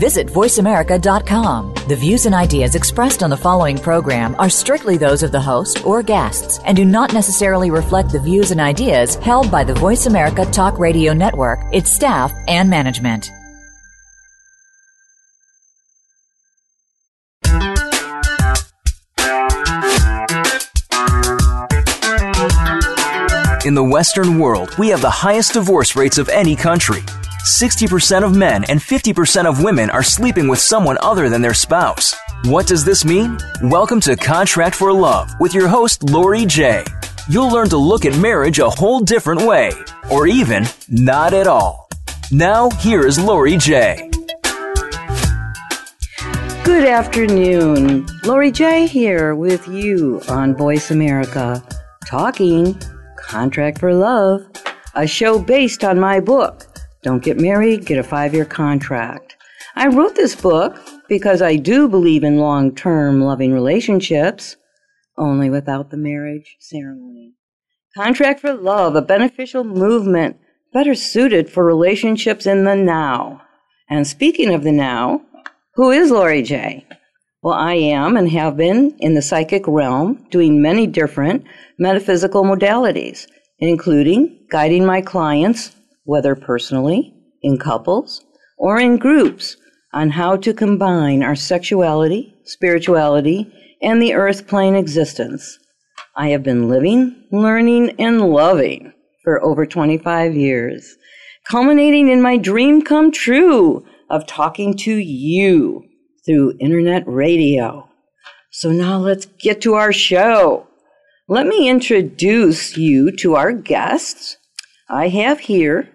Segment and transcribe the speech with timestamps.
[0.00, 1.74] Visit voiceamerica.com.
[1.86, 5.84] The views and ideas expressed on the following program are strictly those of the host
[5.84, 10.06] or guests and do not necessarily reflect the views and ideas held by the Voice
[10.06, 13.30] America Talk Radio Network, its staff, and management.
[23.66, 27.02] In the Western world, we have the highest divorce rates of any country.
[27.44, 32.14] 60% of men and 50% of women are sleeping with someone other than their spouse.
[32.44, 33.38] What does this mean?
[33.62, 36.86] Welcome to Contract for Love with your host, Lori Jae.
[37.30, 39.72] You'll learn to look at marriage a whole different way,
[40.10, 41.88] or even not at all.
[42.30, 44.10] Now, here is Lori Jae.
[46.62, 48.06] Good afternoon.
[48.22, 51.66] Lori Jae here with you on Voice America,
[52.06, 52.78] talking
[53.16, 54.46] Contract for Love,
[54.94, 56.69] a show based on my book,
[57.02, 59.36] Don't Get Married, Get a Five Year Contract.
[59.74, 64.56] I wrote this book because I do believe in long term loving relationships,
[65.16, 67.34] only without the marriage ceremony.
[67.96, 70.36] Contract for Love, a beneficial movement
[70.72, 73.42] better suited for relationships in the now.
[73.88, 75.22] And speaking of the now,
[75.74, 76.84] who is Lori Jae?
[77.42, 81.44] Well, I am and have been in the psychic realm doing many different
[81.78, 83.26] metaphysical modalities,
[83.58, 88.24] including guiding my clients, whether personally, in couples,
[88.58, 89.56] or in groups,
[89.92, 95.58] on how to combine our sexuality, spirituality, and the earth plane existence.
[96.16, 98.92] I have been living, learning, and loving
[99.24, 100.96] for over 25 years,
[101.48, 105.84] culminating in my dream come true of talking to you
[106.26, 107.88] through internet radio.
[108.50, 110.66] So now let's get to our show.
[111.28, 114.36] Let me introduce you to our guests.
[114.90, 115.88] I have here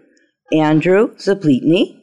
[0.54, 2.00] Andrew Zaplitny,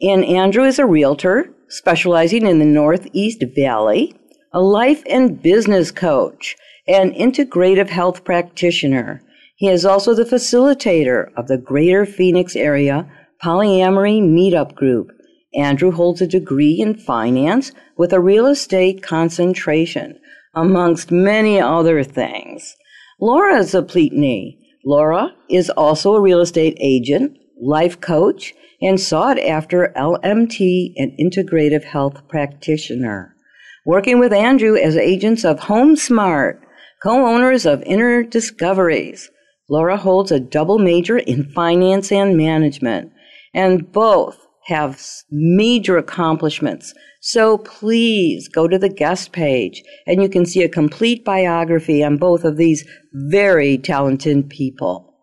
[0.00, 4.14] and Andrew is a realtor specializing in the Northeast Valley,
[4.52, 6.56] a life and business coach,
[6.88, 9.22] and integrative health practitioner.
[9.56, 13.10] He is also the facilitator of the Greater Phoenix Area
[13.42, 15.10] Polyamory Meetup Group
[15.54, 20.18] Andrew holds a degree in finance with a real estate concentration,
[20.54, 22.76] amongst many other things.
[23.20, 24.58] Laura Zaplitny.
[24.84, 31.84] Laura is also a real estate agent, life coach, and sought after LMT and integrative
[31.84, 33.36] health practitioner.
[33.84, 36.60] Working with Andrew as agents of HomeSmart,
[37.02, 39.30] co-owners of Inner Discoveries.
[39.68, 43.12] Laura holds a double major in finance and management,
[43.54, 44.38] and both
[44.70, 45.00] have
[45.30, 46.94] major accomplishments.
[47.20, 52.16] So please go to the guest page and you can see a complete biography on
[52.16, 55.14] both of these very talented people.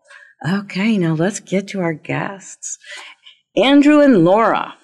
[0.48, 2.78] Okay, now let's get to our guests.
[3.56, 4.74] Andrew and Laura,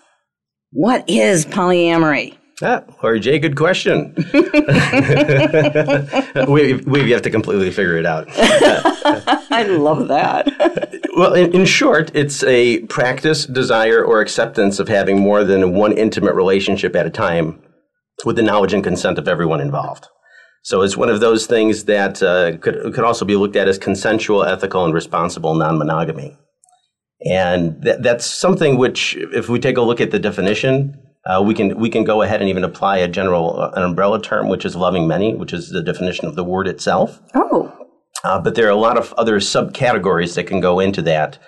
[0.72, 2.36] what is polyamory?
[2.62, 4.14] Ah, Lori Jae, good question.
[6.48, 8.28] we, we have to completely figure it out.
[9.50, 11.00] I love that.
[11.16, 15.92] well, in, in, short, it's a practice, desire, or acceptance of having more than one
[15.92, 17.60] intimate relationship at a time
[18.24, 20.06] with the knowledge and consent of everyone involved.
[20.62, 23.78] So it's one of those things that uh, could, could also be looked at as
[23.78, 26.38] consensual, ethical, and responsible non monogamy.
[27.26, 31.54] And th- that's something which, if we take a look at the definition, uh, we
[31.54, 34.64] can we can go ahead and even apply a general uh, an umbrella term, which
[34.64, 37.20] is loving many, which is the definition of the word itself.
[37.34, 37.72] Oh.
[38.22, 41.38] Uh, but there are a lot of other subcategories that can go into that.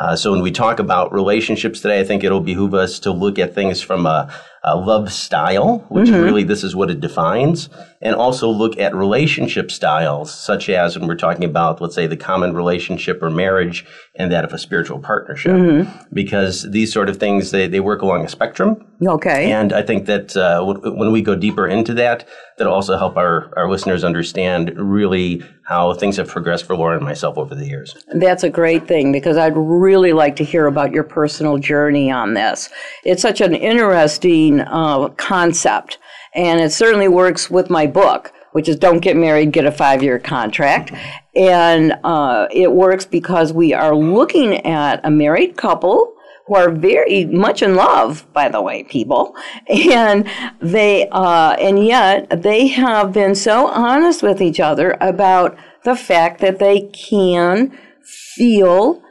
[0.00, 3.38] Uh, so when we talk about relationships today, I think it'll behoove us to look
[3.38, 4.32] at things from a,
[4.64, 6.22] a love style, which mm-hmm.
[6.22, 7.68] really this is what it defines,
[8.00, 12.16] and also look at relationship styles, such as when we're talking about, let's say, the
[12.16, 15.52] common relationship or marriage and that of a spiritual partnership.
[15.52, 16.14] Mm-hmm.
[16.14, 18.86] Because these sort of things, they, they work along a spectrum.
[19.04, 19.52] Okay.
[19.52, 22.26] And I think that uh, w- when we go deeper into that,
[22.56, 27.04] that'll also help our, our listeners understand really how things have progressed for Laura and
[27.04, 27.96] myself over the years.
[28.14, 32.34] That's a great thing because I'd really like to hear about your personal journey on
[32.34, 32.68] this.
[33.04, 35.98] It's such an interesting uh, concept,
[36.34, 40.00] and it certainly works with my book which is don't get married, get a five
[40.00, 40.92] year contract.
[41.34, 46.14] And uh, it works because we are looking at a married couple
[46.46, 49.34] who are very much in love, by the way, people,
[49.68, 50.28] and
[50.60, 56.40] they uh, and yet they have been so honest with each other about the fact
[56.40, 57.76] that they can
[58.36, 59.02] feel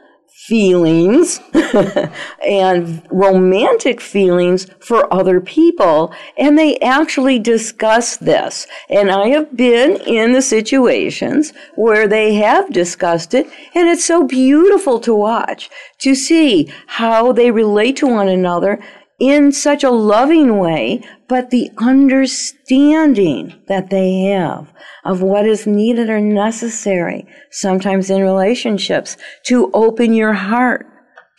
[0.46, 1.40] feelings
[2.46, 6.12] and romantic feelings for other people.
[6.36, 8.66] And they actually discuss this.
[8.90, 13.46] And I have been in the situations where they have discussed it.
[13.74, 15.70] And it's so beautiful to watch,
[16.00, 18.80] to see how they relate to one another
[19.18, 24.72] in such a loving way, but the understanding that they have
[25.04, 30.86] of what is needed or necessary, sometimes in relationships, to open your heart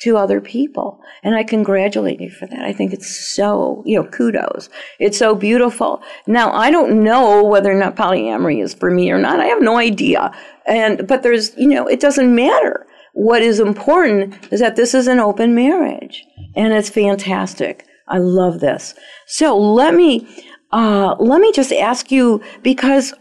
[0.01, 0.99] to other people.
[1.23, 2.61] And I congratulate you for that.
[2.61, 4.69] I think it's so, you know, kudos.
[4.99, 6.01] It's so beautiful.
[6.27, 9.39] Now, I don't know whether or not polyamory is for me or not.
[9.39, 10.31] I have no idea.
[10.67, 12.85] And, but there's, you know, it doesn't matter.
[13.15, 16.23] What is important is that this is an open marriage
[16.55, 17.85] and it's fantastic.
[18.07, 18.93] I love this.
[19.27, 20.27] So let me,
[20.71, 23.13] uh, let me just ask you because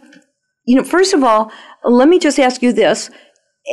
[0.64, 1.52] you know, first of all,
[1.84, 3.10] let me just ask you this.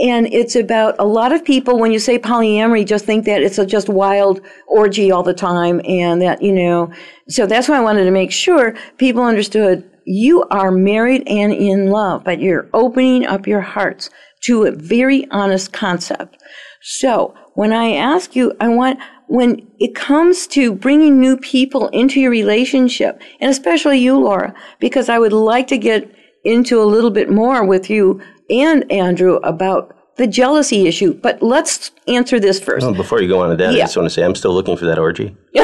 [0.03, 3.57] And it's about a lot of people, when you say polyamory, just think that it's
[3.57, 5.81] a just wild orgy all the time.
[5.85, 6.91] And that, you know,
[7.27, 11.89] so that's why I wanted to make sure people understood you are married and in
[11.89, 14.09] love, but you're opening up your hearts
[14.41, 16.37] to a very honest concept.
[16.81, 22.19] So when I ask you, I want, when it comes to bringing new people into
[22.19, 26.11] your relationship, and especially you, Laura, because I would like to get
[26.43, 31.13] into a little bit more with you and Andrew about the jealousy issue.
[31.13, 32.85] But let's answer this first.
[32.85, 33.83] Well, before you go on to that, yeah.
[33.83, 35.35] I just want to say I'm still looking for that orgy.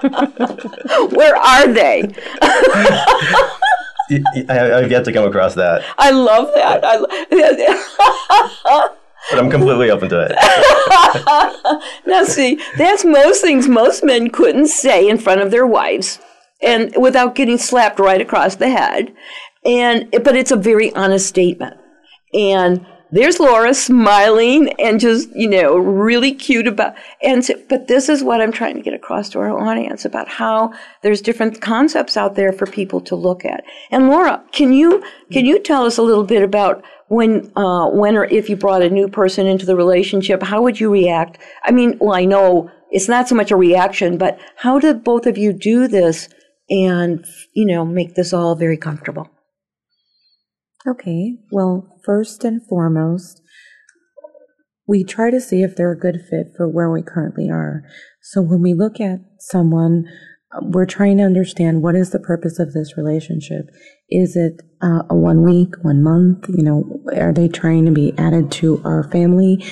[1.16, 2.02] Where are they?
[4.48, 5.84] I, have yet to come across that.
[5.98, 6.80] I love that.
[6.84, 6.98] I,
[9.30, 10.32] but I'm completely open to it.
[12.06, 16.18] now, see, that's most things most men couldn't say in front of their wives
[16.62, 19.14] and without getting slapped right across the head.
[19.64, 21.76] And but it's a very honest statement.
[22.32, 28.08] And there's Laura smiling and just, you know, really cute about and so, but this
[28.08, 30.72] is what I'm trying to get across to our audience about how
[31.02, 33.64] there's different concepts out there for people to look at.
[33.90, 35.02] And Laura, can you
[35.32, 38.82] can you tell us a little bit about when uh, when or if you brought
[38.82, 41.38] a new person into the relationship, how would you react?
[41.64, 45.26] I mean, well, I know it's not so much a reaction, but how did both
[45.26, 46.28] of you do this
[46.70, 49.28] and, you know, make this all very comfortable.
[50.86, 53.42] Okay, well, first and foremost,
[54.88, 57.84] we try to see if they're a good fit for where we currently are.
[58.22, 60.04] So when we look at someone,
[60.62, 63.70] we're trying to understand what is the purpose of this relationship.
[64.08, 66.48] Is it uh, a one week, one month?
[66.48, 69.64] You know, are they trying to be added to our family?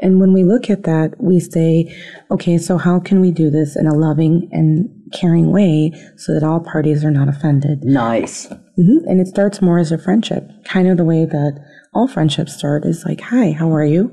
[0.00, 1.94] And when we look at that, we say,
[2.30, 6.44] okay, so how can we do this in a loving and caring way so that
[6.44, 7.82] all parties are not offended?
[7.82, 8.52] Nice.
[8.78, 9.08] Mm-hmm.
[9.08, 12.84] And it starts more as a friendship, kind of the way that all friendships start
[12.84, 14.12] is like, hi, how are you?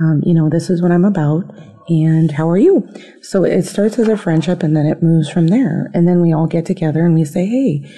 [0.00, 1.44] Um, you know, this is what I'm about.
[1.88, 2.88] And how are you?
[3.22, 5.90] So it starts as a friendship and then it moves from there.
[5.94, 7.90] And then we all get together and we say, hey,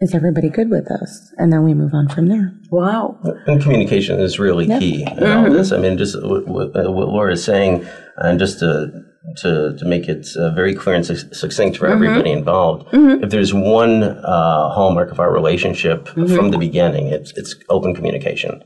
[0.00, 1.32] is everybody good with us?
[1.38, 2.52] And then we move on from there.
[2.70, 3.18] Wow.
[3.46, 4.80] And communication is really yep.
[4.80, 5.46] key in mm-hmm.
[5.46, 5.72] all this.
[5.72, 7.86] I mean, just what, what, uh, what Laura is saying,
[8.18, 8.90] and just to
[9.36, 12.02] to, to make it uh, very clear and su- succinct for mm-hmm.
[12.02, 13.22] everybody involved, mm-hmm.
[13.22, 16.34] if there's one uh, hallmark of our relationship mm-hmm.
[16.34, 18.62] from the beginning, it's it's open communication.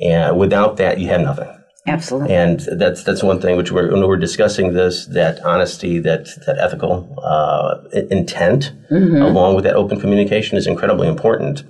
[0.00, 1.52] And without that, you have nothing.
[1.86, 2.34] Absolutely.
[2.34, 6.58] And that's that's one thing which we're when we're discussing this that honesty that that
[6.58, 7.78] ethical uh,
[8.10, 9.22] intent mm-hmm.
[9.22, 11.62] along with that open communication is incredibly important.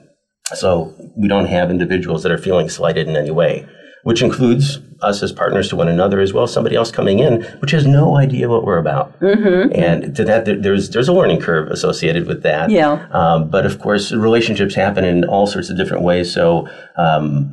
[0.55, 3.69] So we don't have individuals that are feeling slighted in any way,
[4.06, 7.42] which includes us as partners to one another as well as somebody else coming in
[7.58, 9.18] which has no idea what we're about.
[9.18, 9.72] Mm-hmm.
[9.75, 12.70] And to that there's there's a learning curve associated with that.
[12.70, 13.08] Yeah.
[13.10, 16.32] Um, but of course relationships happen in all sorts of different ways.
[16.32, 17.52] So um,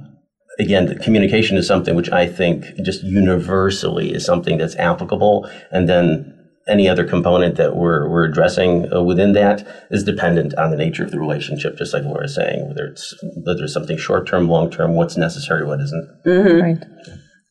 [0.59, 5.49] again, communication is something which I think just universally is something that's applicable.
[5.71, 10.71] And then any other component that we're, we're addressing uh, within that is dependent on
[10.71, 14.27] the nature of the relationship, just like Laura's saying, whether it's whether it's something short
[14.27, 16.23] term, long term, what's necessary, what isn't.
[16.25, 16.61] Mm-hmm.
[16.61, 16.83] Right.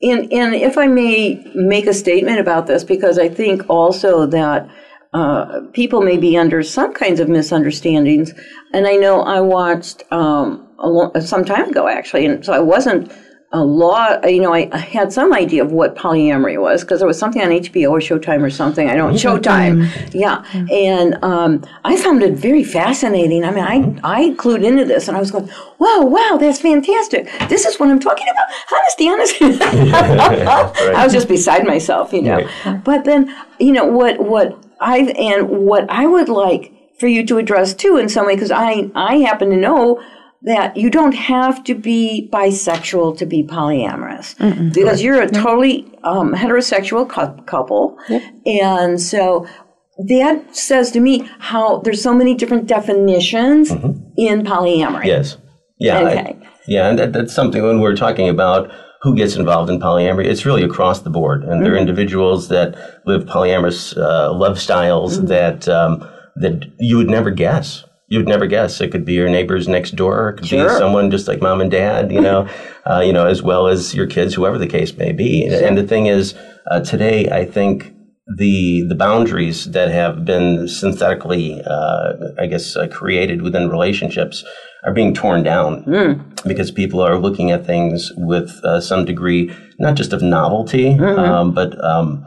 [0.02, 4.68] And, and if I may make a statement about this, because I think also that
[5.12, 8.32] uh, people may be under some kinds of misunderstandings.
[8.72, 12.60] And I know I watched um, a long, some time ago actually, and so I
[12.60, 13.12] wasn't
[13.52, 14.30] a lot.
[14.30, 17.42] You know, I, I had some idea of what polyamory was because there was something
[17.42, 18.88] on HBO or Showtime or something.
[18.88, 20.44] I don't Showtime, yeah.
[20.70, 23.44] And um, I found it very fascinating.
[23.44, 27.30] I mean, I I clued into this, and I was going, "Wow, wow, that's fantastic!
[27.48, 28.46] This is what I'm talking about.
[28.72, 29.44] Honesty, honesty."
[29.92, 30.94] right.
[30.94, 32.48] I was just beside myself, you know.
[32.64, 32.84] Right.
[32.84, 37.38] But then, you know, what what I and what I would like for you to
[37.38, 40.02] address too in some way because I I happen to know
[40.44, 44.34] that you don't have to be bisexual to be polyamorous
[44.74, 47.96] because you're a totally um, heterosexual cou- couple.
[48.44, 49.46] And so
[50.08, 53.70] that says to me how there's so many different definitions
[54.16, 55.04] in polyamory.
[55.04, 55.36] Yes.
[55.78, 55.98] Yeah.
[55.98, 56.38] I- Okay.
[56.66, 58.70] yeah, and that, that's something when we're talking about
[59.02, 61.42] who gets involved in polyamory, it's really across the board.
[61.42, 61.62] And Mm-hmm.
[61.64, 65.26] there are individuals that live polyamorous uh, love styles Mm-hmm.
[65.26, 67.84] that um, that you would never guess.
[68.12, 68.78] You would never guess.
[68.82, 70.28] It could be your neighbors next door.
[70.28, 70.68] It could Sure.
[70.68, 72.12] be someone just like mom and dad.
[72.12, 72.46] You know,
[72.84, 75.48] uh, you know, as well as your kids, whoever the case may be.
[75.48, 75.66] Sure.
[75.66, 76.34] And the thing is,
[76.70, 77.90] uh, today I think
[78.36, 84.44] the the boundaries that have been synthetically, uh, I guess, uh, created within relationships
[84.84, 85.84] are being torn down
[86.46, 91.54] because people are looking at things with uh, some degree, not just of novelty, um,
[91.54, 92.26] but um,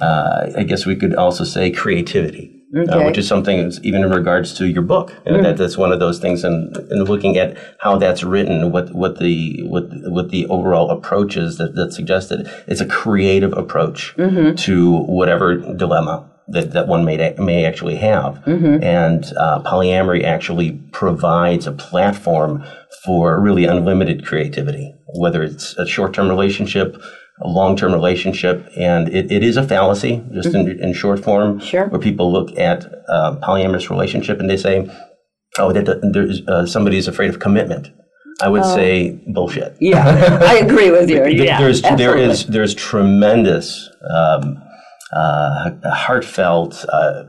[0.00, 2.59] uh, I guess we could also say creativity.
[2.72, 5.98] Uh, which is something even in regards to your book, and that, that's one of
[5.98, 6.44] those things.
[6.44, 11.36] And in, looking at how that's written, what what the what what the overall approach
[11.36, 14.14] is that that's suggested, it's a creative approach
[14.54, 18.40] to whatever dilemma that, that one may may actually have.
[18.82, 22.64] And uh, polyamory actually provides a platform
[23.04, 26.96] for really unlimited creativity, whether it's a short term relationship,
[27.42, 31.58] a long term relationship, and it, it is a fallacy, just in, in short form,
[31.60, 31.86] Sure.
[31.88, 34.88] where people look at uh, polyamorous relationship and they say,
[35.58, 35.88] "Oh, that,
[36.48, 37.90] uh, somebody's afraid of commitment."
[38.42, 39.76] I would say bullshit.
[39.80, 41.16] Yeah, I agree with you.
[41.16, 42.24] There- Yeah, there's there absolutely.
[42.24, 44.62] is there's tremendous um,
[45.12, 47.24] uh, heartfelt uh,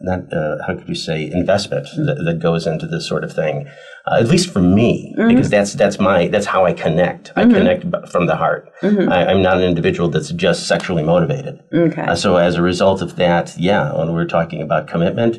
[0.00, 3.66] not uh, how could you say investment that, that goes into this sort of thing
[4.06, 5.28] uh, at least for me Mm-hmm.
[5.28, 9.26] because that's that's my that's how I connect I connect b- from the heart I,
[9.26, 11.90] I'm not an individual that's just sexually motivated Mm-hmm.
[11.92, 12.02] Okay.
[12.02, 15.38] Uh, so as a result of that yeah when we're talking about commitment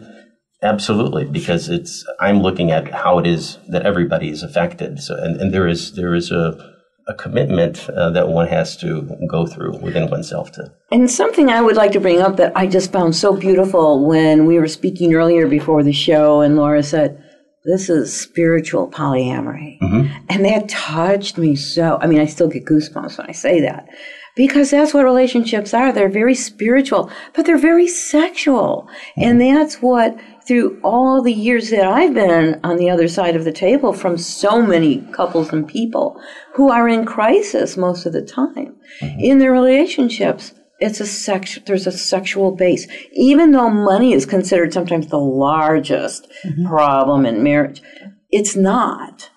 [0.62, 5.00] Absolutely, because it's I'm looking at how it is that everybody is affected.
[5.00, 6.69] So, and, and there is there is a
[7.10, 10.72] a commitment uh, that one has to go through within oneself to.
[10.92, 14.46] And something I would like to bring up that I just found so beautiful when
[14.46, 17.22] we were speaking earlier before the show, and Laura said,
[17.66, 19.78] This is spiritual polyamory.
[20.30, 21.98] And that touched me so.
[22.00, 23.90] I mean, I still get goosebumps when I say that
[24.36, 25.92] because that's what relationships are.
[25.92, 28.88] They're very spiritual, but they're very sexual.
[29.18, 30.18] And that's what,
[30.50, 34.18] through all the years that I've been on the other side of the table from
[34.18, 36.20] so many couples and people
[36.56, 38.76] who are in crisis most of the time.
[39.00, 39.20] Mm-hmm.
[39.20, 42.88] In their relationships, it's a sex there's a sexual base.
[43.14, 46.66] Even though money is considered sometimes the largest mm-hmm.
[46.66, 47.84] problem in marriage
[48.32, 49.30] it's not.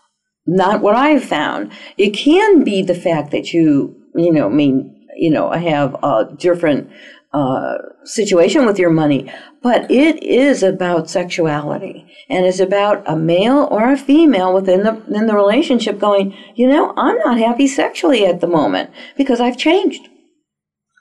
[0.47, 1.73] Not what i've found.
[1.99, 6.91] It can be the fact that you you know mean you know have a different
[7.33, 13.69] uh, situation with your money but it is about sexuality and it's about a male
[13.71, 18.27] or a female within the in the relationship going you know i'm not happy sexually
[18.27, 20.09] at the moment because i've changed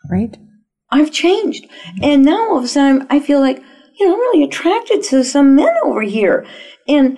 [0.09, 0.37] right?
[0.89, 1.67] I've changed.
[2.01, 3.63] And now all of a sudden I feel like,
[3.99, 6.45] you know, I'm really attracted to some men over here.
[6.87, 7.17] And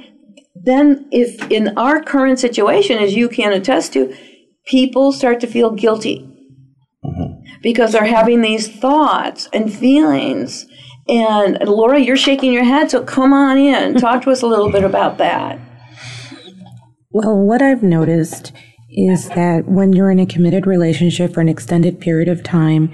[0.55, 4.15] then if in our current situation, as you can attest to,
[4.65, 6.29] people start to feel guilty
[7.63, 10.67] because they're having these thoughts and feelings.
[11.07, 13.95] And Laura, you're shaking your head, so come on in.
[13.99, 15.59] Talk to us a little bit about that.
[17.09, 18.51] Well, what I've noticed
[18.89, 22.93] is that when you're in a committed relationship for an extended period of time,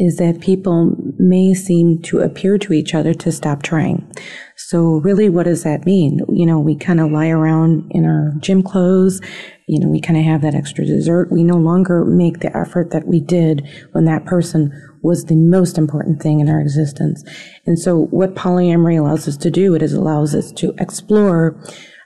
[0.00, 4.10] is that people may seem to appear to each other to stop trying.
[4.56, 6.20] So really, what does that mean?
[6.30, 9.20] You know, we kind of lie around in our gym clothes.
[9.68, 11.30] You know, we kind of have that extra dessert.
[11.30, 15.76] We no longer make the effort that we did when that person was the most
[15.76, 17.22] important thing in our existence.
[17.66, 21.62] And so what polyamory allows us to do, it is allows us to explore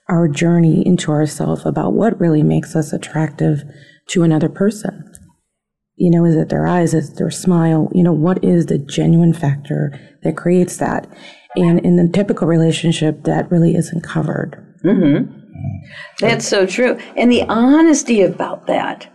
[0.08, 3.62] our journey into ourself about what really makes us attractive
[4.08, 5.13] to another person.
[5.96, 6.92] You know, is it their eyes?
[6.92, 7.90] Is it their smile?
[7.94, 11.06] You know, what is the genuine factor that creates that?
[11.56, 14.60] And in the typical relationship, that really isn't covered.
[14.84, 15.32] Mm-hmm.
[16.18, 16.98] That's so true.
[17.16, 19.08] And the honesty about that,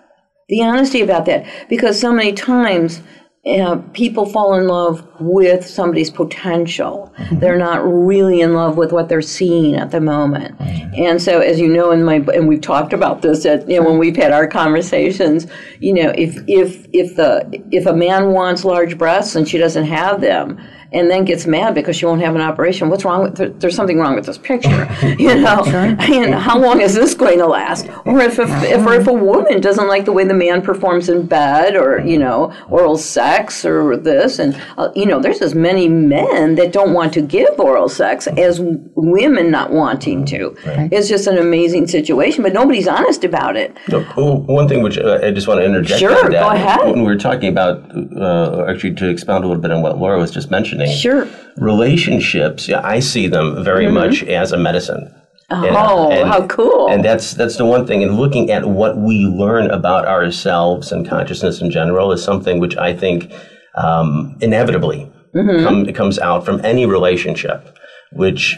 [0.48, 3.02] the honesty about that, because so many times
[3.46, 7.12] uh, people fall in love with somebody's potential.
[7.32, 10.60] They're not really in love with what they're seeing at the moment.
[10.60, 13.90] And so, as you know, in my and we've talked about this at, you know,
[13.90, 15.48] when we've had our conversations.
[15.80, 19.86] You know, if if if the if a man wants large breasts and she doesn't
[19.86, 20.60] have them,
[20.92, 22.90] and then gets mad because she won't have an operation.
[22.90, 24.88] What's wrong with there, there's something wrong with this picture,
[25.20, 25.64] you know?
[25.66, 27.88] And how long is this going to last?
[28.06, 31.10] Or if if, if or if a woman doesn't like the way the man performs
[31.10, 35.54] in bed, or you know, oral sex, or this, and uh, you know, there's as
[35.54, 38.60] many men that don't want to give oral sex as
[38.96, 40.56] women not wanting to.
[40.92, 43.78] It's just an amazing situation, but nobody's honest about it.
[43.90, 46.00] No, oh, one thing which uh, I just want to interject.
[46.00, 46.86] Sure, that, go ahead.
[46.86, 47.84] When we were talking about,
[48.16, 50.79] uh, actually, to expound a little bit on what Laura was just mentioning.
[50.88, 51.28] Sure.
[51.58, 55.14] Relationships, yeah, I see them very much as a medicine.
[55.52, 55.76] Mm-hmm.
[55.76, 56.90] Oh, how cool.
[56.90, 58.04] And that's that's the one thing.
[58.04, 62.78] And looking at what we learn about ourselves and consciousness in general is something which
[62.78, 63.34] I think
[63.76, 65.64] um, inevitably Mm-hmm.
[65.64, 67.78] come, comes out from any relationship,
[68.14, 68.58] which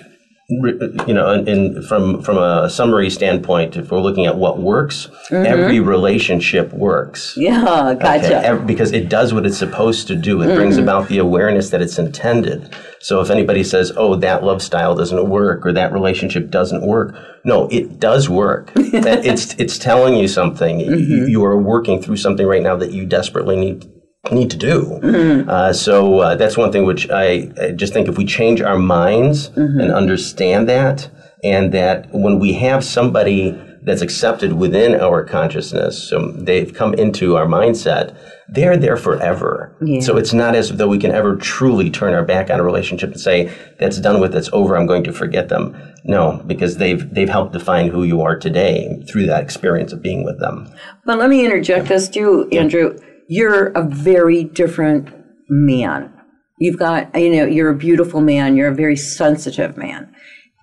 [0.51, 5.08] you know, in, in, from from a summary standpoint, if we're looking at what works,
[5.31, 7.31] every relationship works.
[7.31, 7.41] Mm-hmm.
[7.41, 8.25] Yeah, gotcha.
[8.25, 10.41] Okay, ev- because it does what it's supposed to do.
[10.41, 10.84] It brings Mm-hmm.
[10.84, 12.74] about the awareness that it's intended.
[13.00, 17.15] So if anybody says, "Oh, that love style doesn't work," or "That relationship doesn't work,"
[17.46, 18.72] no, it does work.
[18.91, 20.79] That it's it's telling you something.
[20.79, 21.27] Mm-hmm.
[21.29, 23.89] You, are working through something right now that you desperately need
[24.29, 24.99] need to do.
[25.01, 25.49] Mm-hmm.
[25.49, 28.77] Uh, so uh, that's one thing which I, I just think if we change our
[28.77, 29.79] minds Mm-hmm.
[29.79, 31.09] and understand that,
[31.43, 37.35] and that when we have somebody that's accepted within our consciousness, so they've come into
[37.35, 38.15] our mindset,
[38.47, 39.75] they're there forever.
[40.01, 43.11] So it's not as though we can ever truly turn our back on a relationship
[43.11, 45.75] and say, that's done with, that's over, I'm going to forget them.
[46.03, 50.23] No, because they've, they've helped define who you are today through that experience of being
[50.23, 50.71] with them.
[51.05, 52.99] But let me interject this too, Andrew.
[53.31, 55.07] You're a very different
[55.47, 56.11] man.
[56.59, 58.57] You've got, you know, you're a beautiful man.
[58.57, 60.13] You're a very sensitive man.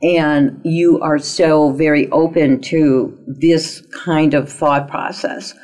[0.02, 5.54] And you are so very open to this kind of thought process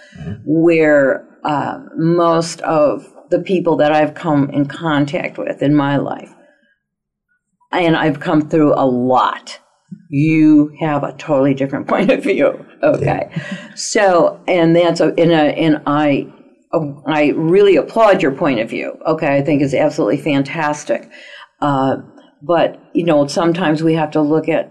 [0.47, 6.33] where uh, most of the people that I've come in contact with in my life,
[7.71, 9.61] and I've come through a lot,
[10.09, 12.65] you have a totally different point of view.
[12.83, 13.31] Okay.
[13.75, 16.33] So, and that's a, in a, and I,
[17.07, 18.99] I really applaud your point of view.
[19.07, 19.37] Okay.
[19.37, 21.11] I think it's absolutely fantastic.
[21.61, 21.97] Uh,
[22.43, 24.71] but, you know, sometimes we have to look at,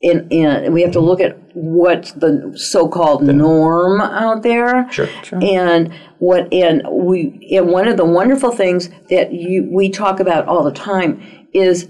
[0.00, 4.90] in, in, we have to look at what's the so-called norm out there.
[4.90, 5.08] Sure.
[5.32, 10.46] And what, and we, and one of the wonderful things that you, we talk about
[10.48, 11.20] all the time
[11.52, 11.88] is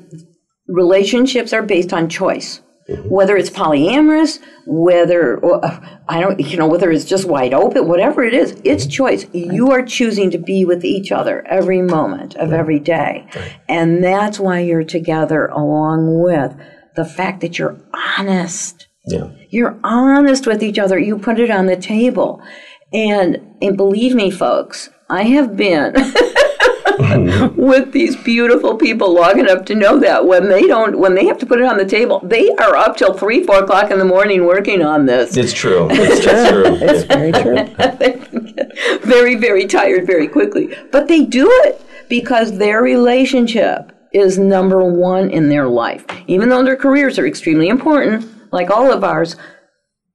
[0.67, 2.61] relationships are based on choice.
[2.91, 3.09] Mm-hmm.
[3.09, 7.87] Whether it's polyamorous, whether or, uh, I don't, you know, whether it's just wide open,
[7.87, 8.91] whatever it is, it's mm-hmm.
[8.91, 9.27] choice.
[9.33, 13.29] You are choosing to be with each other every moment of every day,
[13.69, 15.47] and that's why you're together.
[15.47, 16.57] Along with
[16.97, 17.79] the fact that you're
[18.19, 19.29] honest, Yeah.
[19.51, 20.99] you're honest with each other.
[20.99, 22.43] You put it on the table,
[22.93, 25.95] and and believe me, folks, I have been.
[27.57, 31.39] with these beautiful people long enough to know that when they don't, when they have
[31.39, 34.05] to put it on the table, they are up till three, four o'clock in the
[34.05, 35.37] morning working on this.
[35.37, 35.89] It's true.
[36.01, 36.65] It's, it's true.
[36.81, 39.01] It's very true.
[39.05, 40.75] very, very tired very quickly.
[40.91, 46.05] But they do it because their relationship is number one in their life.
[46.27, 49.37] Even though their careers are extremely important, like all of ours,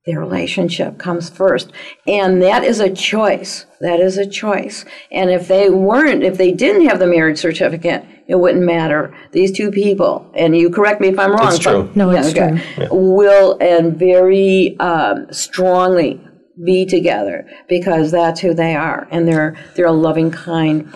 [0.06, 1.72] their relationship comes first.
[2.08, 3.66] And that is a choice.
[3.82, 4.86] That is a choice.
[5.12, 9.16] And if they weren't, if they didn't have the marriage certificate, it wouldn't matter.
[9.32, 11.48] These two people, and you correct me if I'm wrong.
[11.48, 11.84] It's true.
[11.84, 12.88] but- No, it's true.
[12.92, 16.22] Will and very um, strongly
[16.64, 20.92] be together because that's who they are, and they're they're a loving, kind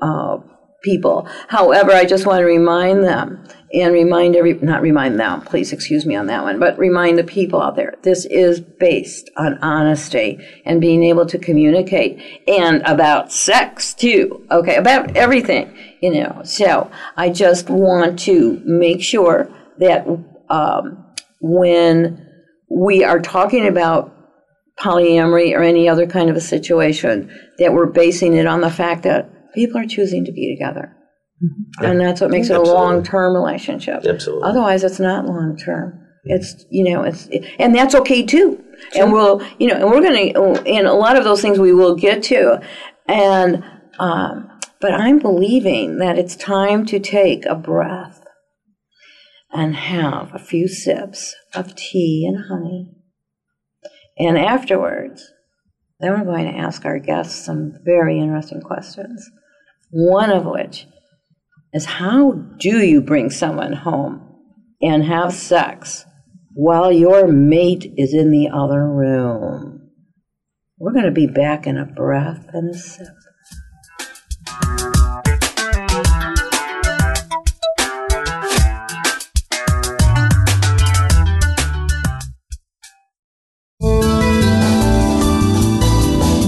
[0.00, 0.38] uh,
[0.82, 1.28] people.
[1.48, 6.06] However, I just want to remind them and remind every not remind them, please excuse
[6.06, 7.94] me on that one, but remind the people out there.
[8.02, 14.46] This is based on honesty and being able to communicate and about sex too.
[14.50, 16.42] Okay, about everything, you know.
[16.44, 20.06] So I just want to make sure that
[20.48, 21.04] um,
[21.40, 22.26] when
[22.70, 24.12] we are talking about
[24.78, 29.02] polyamory or any other kind of a situation, that we're basing it on the fact
[29.02, 30.96] that people are choosing to be together.
[31.80, 34.04] And that's what makes it a long term relationship.
[34.04, 34.48] Absolutely.
[34.48, 36.00] Otherwise, it's not long term.
[36.24, 37.28] It's, you know, it's,
[37.58, 38.62] and that's okay too.
[38.96, 41.74] And we'll, you know, and we're going to, and a lot of those things we
[41.74, 42.60] will get to.
[43.06, 43.62] And,
[43.98, 48.24] um, but I'm believing that it's time to take a breath
[49.50, 52.90] and have a few sips of tea and honey.
[54.18, 55.30] And afterwards,
[56.00, 59.30] then we're going to ask our guests some very interesting questions.
[59.90, 60.86] One of which
[61.74, 64.22] is how do you bring someone home
[64.80, 66.04] and have sex
[66.52, 69.90] while your mate is in the other room?
[70.78, 73.08] We're going to be back in a breath and a sip.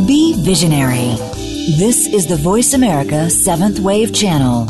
[0.07, 1.17] Be visionary.
[1.79, 4.69] This is the Voice America Seventh Wave Channel.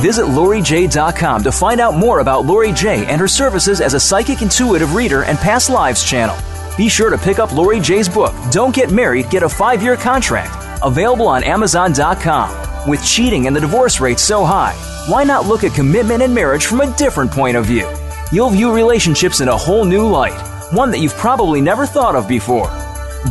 [0.00, 4.40] Visit LoriJ.com to find out more about Lori Jae and her services as a psychic
[4.40, 6.36] intuitive reader and past lives channel.
[6.78, 9.98] Be sure to pick up Lori Jae's book, Don't Get Married, Get a Five Year
[9.98, 12.88] Contract, available on Amazon.com.
[12.88, 14.72] With cheating and the divorce rate so high,
[15.06, 17.86] why not look at commitment and marriage from a different point of view?
[18.32, 20.40] You'll view relationships in a whole new light,
[20.72, 22.70] one that you've probably never thought of before.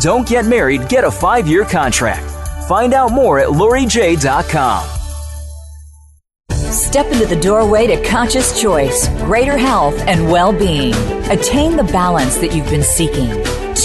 [0.01, 2.29] Don't get married, get a five year contract.
[2.67, 4.98] Find out more at LoriJ.com.
[6.69, 10.93] Step into the doorway to conscious choice, greater health, and well being.
[11.31, 13.29] Attain the balance that you've been seeking.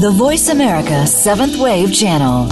[0.00, 2.48] The Voice America Seventh Wave Channel.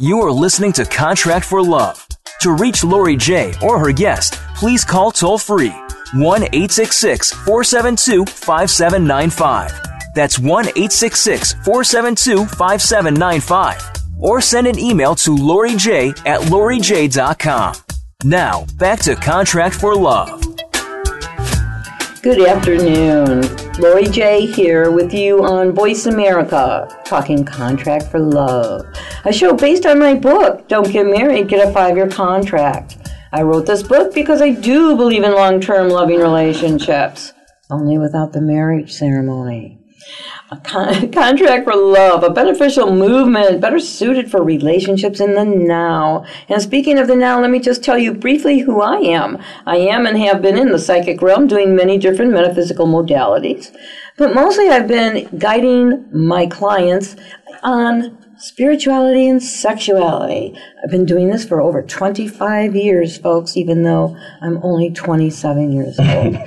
[0.00, 2.06] You are listening to Contract for Love.
[2.40, 5.74] To reach Lori Jae or her guest, please call toll free
[6.14, 9.78] 1 866 472 5795.
[10.14, 13.99] That's 1 866 472 5795.
[14.20, 17.74] Or send an email to Lori Jae at LoriJ.com.
[18.24, 20.40] Now, back to Contract for Love.
[22.22, 23.40] Good afternoon.
[23.78, 28.84] Lori Jae here with you on Voice America, talking contract for love.
[29.24, 32.98] A show based on my book, Don't Get Married, Get a Five Year Contract.
[33.32, 37.32] I wrote this book because I do believe in long term loving relationships,
[37.70, 39.79] only without the marriage ceremony.
[40.50, 46.24] A con- contract for love, a beneficial movement, better suited for relationships in the now.
[46.48, 49.38] And speaking of the now, let me just tell you briefly who I am.
[49.66, 53.74] I am and have been in the psychic realm doing many different metaphysical modalities.
[54.16, 57.16] But mostly I've been guiding my clients
[57.62, 60.58] on spirituality and sexuality.
[60.82, 65.98] I've been doing this for over 25 years, folks, even though I'm only 27 years
[65.98, 66.36] old.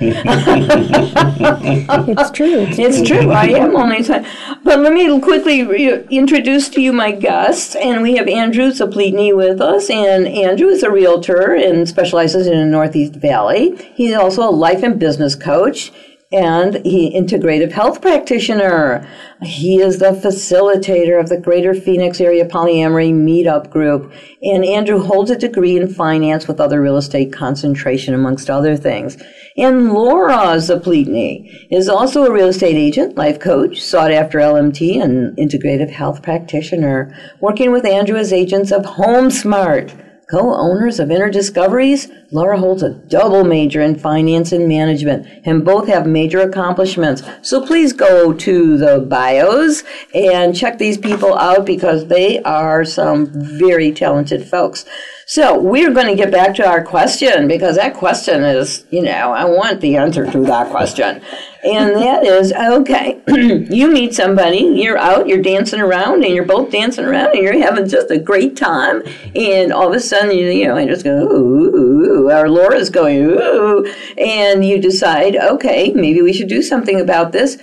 [2.06, 2.66] It's true.
[2.68, 3.30] It's true.
[3.30, 4.24] I am only time.
[4.62, 7.74] But let me quickly re- introduce to you my guests.
[7.76, 9.90] And we have Andrew Zaplitny with us.
[9.90, 13.76] And Andrew is a realtor and specializes in the Northeast Valley.
[13.94, 15.92] He's also a life and business coach
[16.34, 19.08] and he integrative health practitioner.
[19.40, 24.12] He is the facilitator of the Greater Phoenix Area Polyamory Meetup Group.
[24.42, 29.16] And Andrew holds a degree in finance with other real estate concentration, amongst other things.
[29.56, 35.36] And Laura Zaplitny is also a real estate agent, life coach, sought after LMT, and
[35.38, 40.03] integrative health practitioner, working with Andrew as agents of HomeSmart.
[40.30, 45.86] Co-owners of Inner Discoveries, Laura holds a double major in finance and management, and both
[45.88, 47.22] have major accomplishments.
[47.42, 49.84] So please go to the bios
[50.14, 54.86] and check these people out because they are some very talented folks.
[55.26, 59.32] So we're going to get back to our question because that question is, you know,
[59.32, 61.22] I want the answer to that question.
[61.64, 63.22] And that is, okay,
[63.74, 67.58] you meet somebody, you're out, you're dancing around, and you're both dancing around, and you're
[67.58, 69.02] having just a great time.
[69.34, 73.16] And all of a sudden, you, you know, I just go, ooh, or Laura's going,
[73.22, 73.86] ooh,
[74.18, 77.56] and you decide, okay, maybe we should do something about this.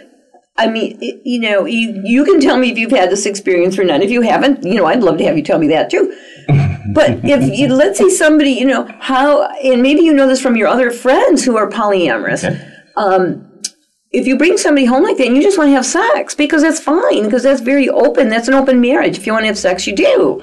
[0.58, 3.84] I mean, you know, you, you can tell me if you've had this experience or
[3.84, 4.02] not.
[4.02, 6.16] If you haven't, you know, I'd love to have you tell me that too.
[6.94, 10.58] But if you, let's say somebody, you know, how, and maybe you know this from
[10.58, 12.44] your other friends who are polyamorous.
[12.44, 12.68] Okay.
[12.98, 13.51] Um,
[14.12, 16.62] if you bring somebody home like that and you just want to have sex, because
[16.62, 19.18] that's fine, because that's very open, that's an open marriage.
[19.18, 20.42] If you want to have sex, you do.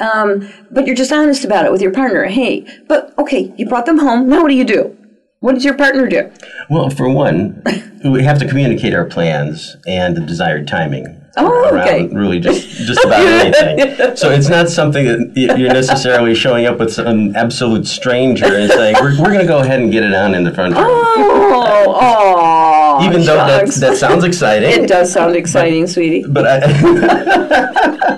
[0.00, 2.24] Um, but you're just honest about it with your partner.
[2.24, 4.28] Hey, but okay, you brought them home.
[4.28, 4.96] Now what do you do?
[5.40, 6.30] What does your partner do?
[6.68, 7.62] Well, for one,
[8.04, 11.22] we have to communicate our plans and the desired timing.
[11.38, 12.06] Oh, okay.
[12.06, 14.16] around really just just about anything.
[14.16, 18.96] So it's not something that you're necessarily showing up with some absolute stranger and saying
[19.00, 20.84] we're, we're going to go ahead and get it on in the front room.
[20.86, 24.70] Oh, oh, Even though that that sounds exciting.
[24.70, 26.24] it does sound exciting, sweetie.
[26.28, 26.60] but I,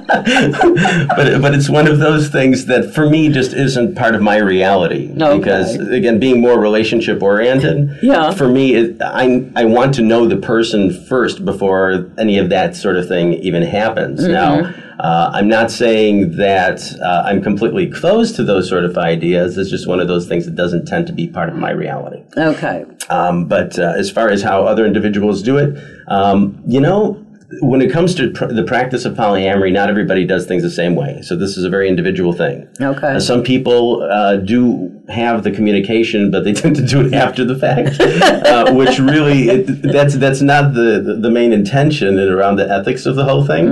[1.17, 4.37] but but it's one of those things that for me just isn't part of my
[4.39, 5.39] reality Okay.
[5.39, 8.33] because again being more relationship oriented Yeah.
[8.33, 12.77] for me it, I I want to know the person first before any of that
[12.77, 14.33] sort of thing even happens Mm-hmm.
[14.33, 19.57] now Uh, I'm not saying that uh, I'm completely closed to those sort of ideas.
[19.57, 22.25] It's just one of those things that doesn't tend to be part of my reality.
[22.37, 22.85] Okay.
[23.09, 27.25] Um, but uh, as far as how other individuals do it, um, you know,
[27.61, 30.95] when it comes to pr- the practice of polyamory, not everybody does things the same
[30.95, 31.23] way.
[31.23, 32.69] So this is a very individual thing.
[32.81, 33.15] Okay.
[33.15, 37.45] Uh, some people uh, do have the communication, but they tend to do it after
[37.45, 42.57] the fact, uh, which really it, that's that's not the, the, main intention and around
[42.57, 43.71] the ethics of the whole thing.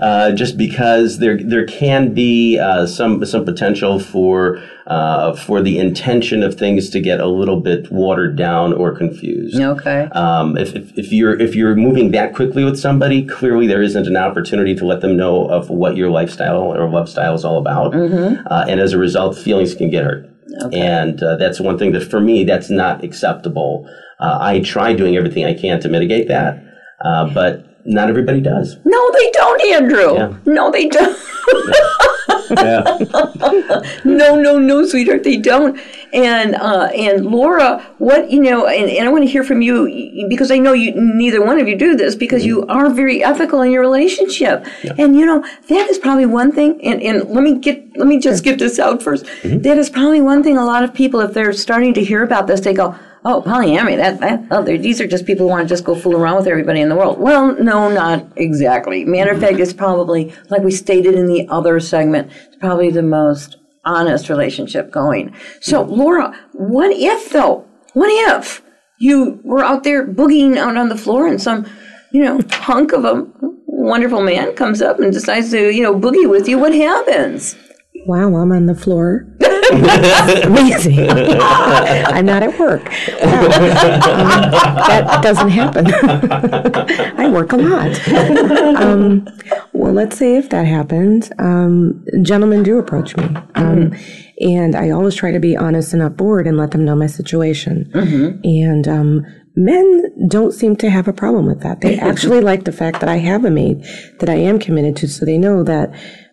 [0.00, 5.78] Uh, just because there there can be uh, some some potential for uh, for the
[5.78, 9.60] intention of things to get a little bit watered down or confused.
[9.60, 10.08] Okay.
[10.12, 14.06] Um, if, if, if you're if you're moving that quickly with somebody, clearly there isn't
[14.06, 17.58] an opportunity to let them know of what your lifestyle or love style is all
[17.58, 20.27] about, uh, and as a result, feelings can get hurt.
[20.72, 23.88] And uh, that's one thing that for me that's not acceptable.
[24.20, 26.62] Uh, I try doing everything I can to mitigate that,
[27.04, 28.76] uh, but not everybody does.
[28.84, 30.14] No, they don't, Andrew.
[30.14, 30.34] Yeah.
[30.46, 31.16] No, they don't.
[31.54, 31.72] Yeah.
[34.04, 35.78] no, no, no, sweetheart, they don't.
[36.12, 40.26] And uh, and Laura, what you know, and, and I want to hear from you
[40.28, 43.62] because I know you neither one of you do this because you are very ethical
[43.62, 44.66] in your relationship.
[44.98, 46.80] And you know that is probably one thing.
[46.84, 50.20] And, and let me get let me just get this out 1st That is probably
[50.20, 50.56] one thing.
[50.56, 52.94] A lot of people, if they're starting to hear about this, they go.
[53.24, 53.96] Oh, polyamory.
[53.96, 56.46] That, that oh, these are just people who want to just go fool around with
[56.46, 57.18] everybody in the world.
[57.18, 59.04] Well, no, not exactly.
[59.04, 63.02] Matter of fact, it's probably, like we stated in the other segment, it's probably the
[63.02, 65.34] most honest relationship going.
[65.60, 67.66] So, Laura, what if though?
[67.94, 68.62] What if
[68.98, 71.66] you were out there boogieing out on the floor and some,
[72.12, 73.26] you know, hunk of a
[73.66, 76.58] wonderful man comes up and decides to, you know, boogie with you?
[76.58, 77.56] What happens?
[78.06, 79.26] Wow, I'm on the floor.
[80.44, 81.10] Amazing.
[81.10, 82.84] I'm not at work.
[83.22, 83.48] Um,
[84.88, 85.86] that doesn't happen.
[87.18, 87.98] I work a lot.
[88.82, 89.26] Um,
[89.72, 93.24] well, let's say if that happens, um, gentlemen do approach me.
[93.54, 93.94] Um,
[94.40, 97.90] And I always try to be honest and upboard and let them know my situation.
[98.44, 99.26] And um,
[99.56, 101.80] men don't seem to have a problem with that.
[101.80, 103.78] They actually like the fact that I have a mate
[104.20, 105.90] that I am committed to, so they know that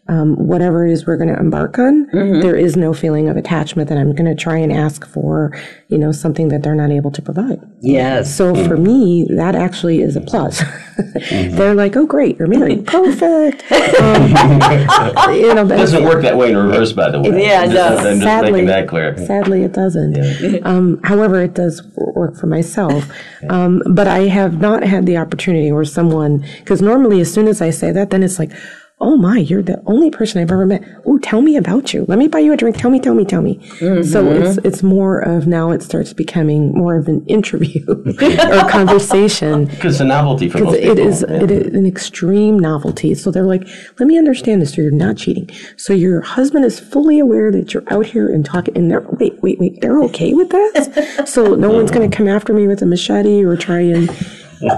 [0.08, 3.90] um, whatever it is we're going to embark on, there is no feeling of attachment
[3.90, 5.52] that I'm going to try and ask for,
[5.88, 7.60] you know, something that they're not able to provide.
[7.82, 8.34] Yes.
[8.36, 10.62] So for me, that actually is a plus.
[11.32, 14.22] they're like, "Oh, great, you're married, perfect." Um,
[15.34, 17.42] you know, It doesn't work that way in reverse, by the way.
[17.42, 18.00] Yeah, it I'm does.
[18.00, 18.52] I'm just Sadly.
[18.52, 19.18] making that clear.
[19.26, 20.64] Sadly, it doesn't.
[20.66, 23.10] Um, however, it does work for myself.
[23.50, 27.60] Um, but I have not had the opportunity where someone, because normally as soon as
[27.62, 28.52] I say that, then it's like,
[29.02, 30.84] oh my, you're the only person I've ever met.
[31.06, 32.06] Oh, tell me about you.
[32.08, 32.78] Let me buy you a drink.
[32.78, 33.60] Tell me, tell me, tell me.
[33.80, 34.44] So mm-hmm.
[34.44, 37.86] it's it's more of now it starts becoming more of an interview
[38.22, 39.66] or conversation.
[39.76, 40.92] Because it's a novelty for most people.
[40.92, 41.44] it is yeah.
[41.44, 43.14] it is an extreme novelty.
[43.16, 43.68] So they're like,
[44.00, 44.74] let me understand this.
[44.74, 45.50] So you're not cheating.
[45.76, 48.78] So your husband is fully aware that you're out here and talking.
[48.78, 49.82] And they're wait, wait, wait.
[49.82, 51.26] They're okay with that.
[51.28, 54.10] so no one's going to come after me with a machete or try and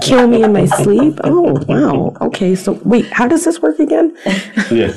[0.02, 1.20] kill me in my sleep.
[1.24, 2.14] Oh wow.
[2.22, 2.56] Okay.
[2.56, 4.16] So wait, how does this work again?
[4.72, 4.94] Yeah.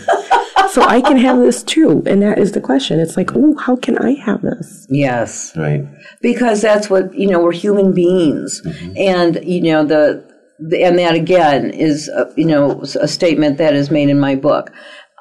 [0.70, 2.02] So I can have this too.
[2.06, 3.00] And that is the question.
[3.00, 4.86] It's like, oh, how can I have this?
[4.88, 5.52] Yes.
[5.56, 5.84] Right.
[6.22, 8.62] because that's what you know we're human beings
[8.96, 10.24] and you know the,
[10.60, 14.34] the and that again is uh, you know a statement that is made in my
[14.36, 14.70] book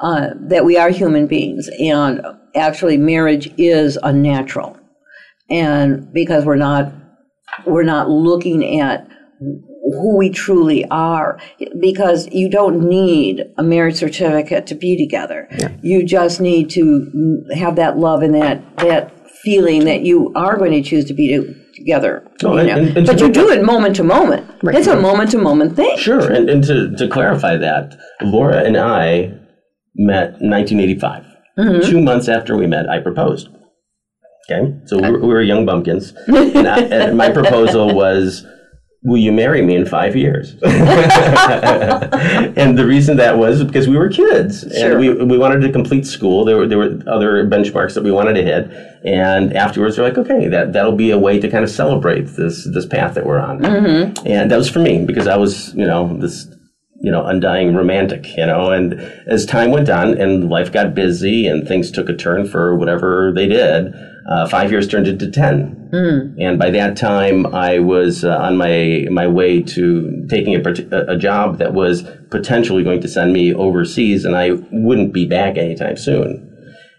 [0.02, 2.22] uh, that we are human beings and
[2.56, 4.78] actually marriage is unnatural
[5.50, 6.91] and because we're not
[7.65, 9.08] we're not looking at
[9.39, 11.39] who we truly are
[11.80, 15.47] because you don't need a marriage certificate to be together.
[15.82, 20.71] You just need to have that love and that that feeling that you are going
[20.71, 23.63] to choose to be to, together No, you and- and- and but you do it
[23.63, 24.45] moment to moment.
[24.63, 25.97] It's a moment to moment thing.
[25.97, 29.32] Sure, and, and to, to clarify that, Laura and I
[29.95, 31.23] met in 1985.
[31.58, 31.89] Mm-hmm.
[31.89, 33.47] Two months after we met, I proposed.
[34.52, 38.45] Okay, so we were, we were young bumpkins, and, I, and my proposal was,
[39.03, 40.67] "Will you marry me in five years?" and
[42.77, 44.91] the reason that was because we were kids, Sure.
[44.91, 46.45] and we, we wanted to complete school.
[46.45, 48.69] There were there were other benchmarks that we wanted to hit,
[49.05, 52.67] and afterwards we're like, "Okay, that that'll be a way to kind of celebrate this
[52.73, 54.27] this path that we're on." Mm-hmm.
[54.27, 56.47] And that was for me because I was, you know, this
[57.01, 58.93] you know, undying romantic, you know, and
[59.25, 63.31] as time went on and life got busy and things took a turn for whatever
[63.33, 63.93] they did,
[64.30, 65.89] uh, five years turned into 10.
[66.39, 70.62] And by that time, I was uh, on my, my way to taking a,
[70.96, 75.26] a a job that was potentially going to send me overseas and I wouldn't be
[75.26, 76.46] back anytime soon.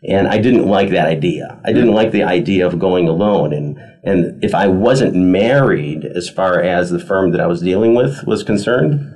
[0.08, 1.60] And I didn't like that idea.
[1.64, 3.52] I didn't like the idea of going alone.
[3.52, 7.94] And, and if I wasn't married as far as the firm that I was dealing
[7.94, 9.14] with was concerned,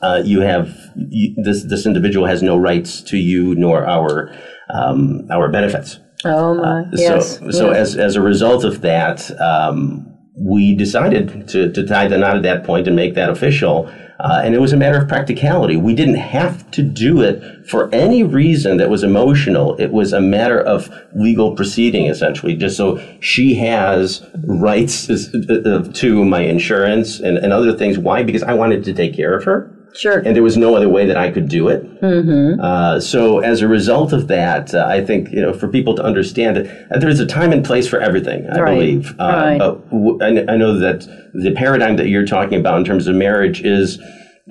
[0.00, 4.34] uh, you have you, this this individual has no rights to you nor our
[4.68, 5.98] um, our benefits.
[6.24, 7.38] Oh my, yes.
[7.38, 7.76] So, so yes.
[7.76, 12.42] as as a result of that, um, we decided to to tie the knot at
[12.42, 13.90] that point and make that official.
[14.20, 15.76] Uh, and it was a matter of practicality.
[15.76, 19.74] We didn't have to do it for any reason that was emotional.
[19.80, 26.40] It was a matter of legal proceeding, essentially, just so she has rights to my
[26.40, 27.98] insurance and, and other things.
[27.98, 28.22] Why?
[28.22, 29.73] Because I wanted to take care of her.
[29.96, 30.18] Sure.
[30.18, 31.82] And there was no other way that I could do it.
[32.00, 32.60] Mm-hmm.
[32.60, 36.02] Uh, so as a result of that, uh, I think you know for people to
[36.02, 38.46] understand it, uh, there is a time and place for everything.
[38.50, 38.74] I Right.
[38.74, 39.14] believe.
[39.18, 39.58] Uh, Right.
[39.58, 43.14] But w- I I know that the paradigm that you're talking about in terms of
[43.14, 43.98] marriage is.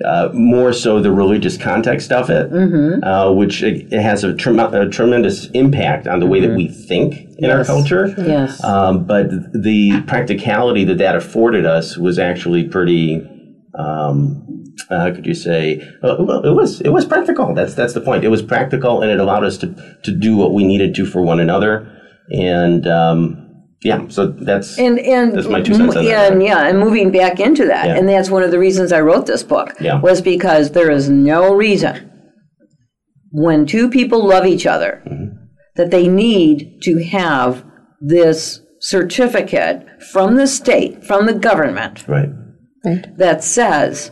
[0.04, 3.04] Uh, more so the religious context of it, Mm-hmm.
[3.04, 6.66] uh, which it, it has a, trem- a tremendous impact on the way that we
[6.66, 7.66] think in our Mm-hmm.
[7.72, 8.12] Culture.
[8.18, 8.60] Yes.
[8.64, 13.22] Um, but the practicality that that afforded us was actually pretty.
[13.78, 14.53] Um,
[14.90, 15.80] uh, how could you say?
[16.02, 17.54] Uh, well, it was it was practical.
[17.54, 18.24] That's that's the point.
[18.24, 21.22] It was practical, and it allowed us to to do what we needed to for
[21.22, 21.90] one another.
[22.30, 23.40] And um,
[23.82, 26.32] yeah, so that's and and that's my two cents on that.
[26.32, 27.96] and yeah, and moving back into that, Yeah.
[27.96, 30.00] and that's one of the reasons I wrote this book Yeah.
[30.00, 32.10] was because there is no reason
[33.30, 35.36] when two people love each other Mm-hmm.
[35.76, 37.64] that they need to have
[38.00, 42.28] this certificate from the state, from the government right.
[43.18, 44.10] that says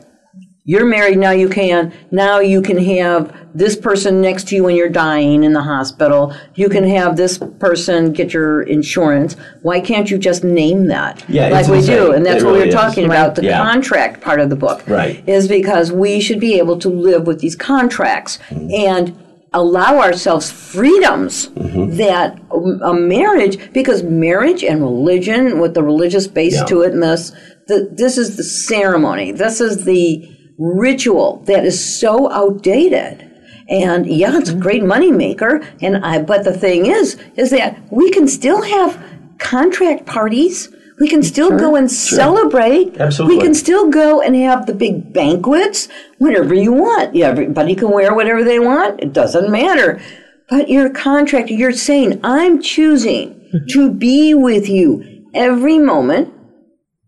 [0.64, 4.77] you're married now you can now you can have this person next to you when
[4.77, 10.09] you're dying in the hospital you can have this person get your insurance why can't
[10.11, 11.96] you just name that Yeah, like we insane.
[11.96, 12.81] do and that's It what we really were is.
[12.81, 13.61] talking about the Yeah.
[13.62, 15.22] contract part of the book Right.
[15.27, 18.70] is because we should be able to live with these contracts Mm-hmm.
[18.72, 19.16] and
[19.53, 21.96] allow ourselves freedoms Mm-hmm.
[21.96, 22.38] that
[22.85, 26.64] a marriage because marriage and religion with the religious base Yeah.
[26.66, 27.33] to it and this
[27.66, 33.29] the, this is the ceremony this is the ritual that is so outdated
[33.69, 34.62] and yeah it's a mm-hmm.
[34.62, 39.03] great money maker and I but the thing is is that we can still have
[39.38, 40.69] contract parties
[41.03, 43.37] we can still go and celebrate Absolutely.
[43.37, 45.88] we can still go and have the big banquets
[46.19, 47.15] whenever you want.
[47.15, 49.01] Yeah, everybody can wear whatever they want.
[49.01, 50.01] It doesn't matter.
[50.49, 51.51] But your contract.
[51.51, 53.67] You're saying, I'm choosing mm-hmm.
[53.71, 56.33] to be with you every moment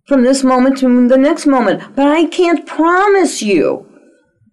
[0.06, 1.94] from this moment to the next moment.
[1.94, 3.90] But I can't promise you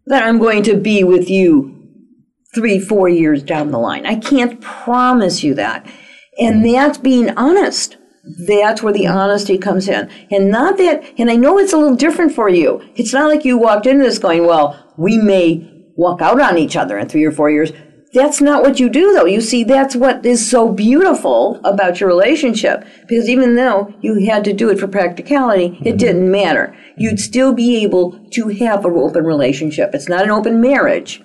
[0.05, 1.77] that I'm going to be with you
[2.53, 4.05] three, four years down the line.
[4.05, 5.85] I can't promise you that.
[6.39, 7.97] And that's being honest.
[8.47, 10.09] That's where the honesty comes in.
[10.29, 12.81] And not that, and I know it's a little different for you.
[12.95, 16.75] It's not like you walked into this going, well, we may walk out on each
[16.75, 17.71] other in three or four years.
[18.13, 19.26] That's not what you do, though.
[19.26, 22.84] You see, that's what is so beautiful about your relationship.
[23.08, 25.97] Because even though you had to do it for practicality, it mm-hmm.
[25.97, 26.76] didn't matter.
[26.97, 29.91] You'd still be able to have an open relationship.
[29.93, 31.21] It's not an open marriage.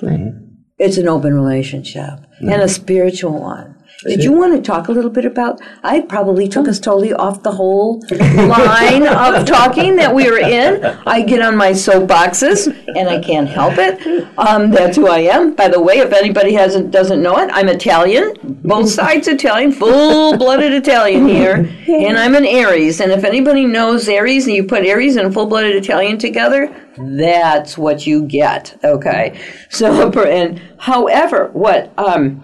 [0.79, 3.76] It's an open relationship and a spiritual one.
[4.05, 5.61] Did you want to talk a little bit about?
[5.83, 10.85] I probably took us totally off the whole line of talking that we were in.
[11.07, 14.29] I get on my soapboxes, and I can't help it.
[14.39, 15.55] Um, that's who I am.
[15.55, 20.73] By the way, if anybody hasn't doesn't know it, I'm Italian, both sides Italian, full-blooded
[20.73, 23.01] Italian here, and I'm an Aries.
[23.01, 28.07] And if anybody knows Aries, and you put Aries and full-blooded Italian together, that's what
[28.07, 28.79] you get.
[28.85, 32.43] Okay, so and however, what um.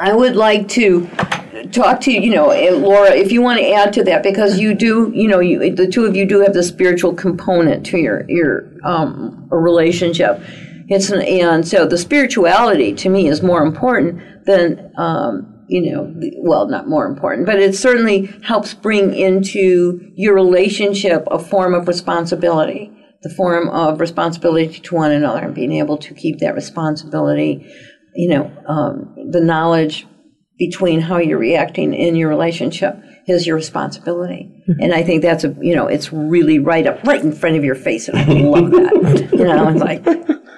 [0.00, 1.06] I would like to
[1.72, 4.74] talk to you know eh, Laura if you want to add to that because you
[4.74, 8.24] do you know you the two of you do have the spiritual component to your
[8.28, 10.40] your um, relationship.
[10.88, 16.12] It's an, and so the spirituality to me is more important than um, you know
[16.38, 21.86] well not more important but it certainly helps bring into your relationship a form of
[21.86, 22.90] responsibility
[23.22, 27.70] the form of responsibility to one another and being able to keep that responsibility
[28.14, 30.06] you know, um, the knowledge
[30.58, 34.52] between how you're reacting in your relationship is your responsibility.
[34.68, 34.82] Mm-hmm.
[34.82, 37.64] And I think that's a, you know, it's really right up, right in front of
[37.64, 38.08] your face.
[38.08, 39.30] And I love that.
[39.32, 40.04] you know, it's like,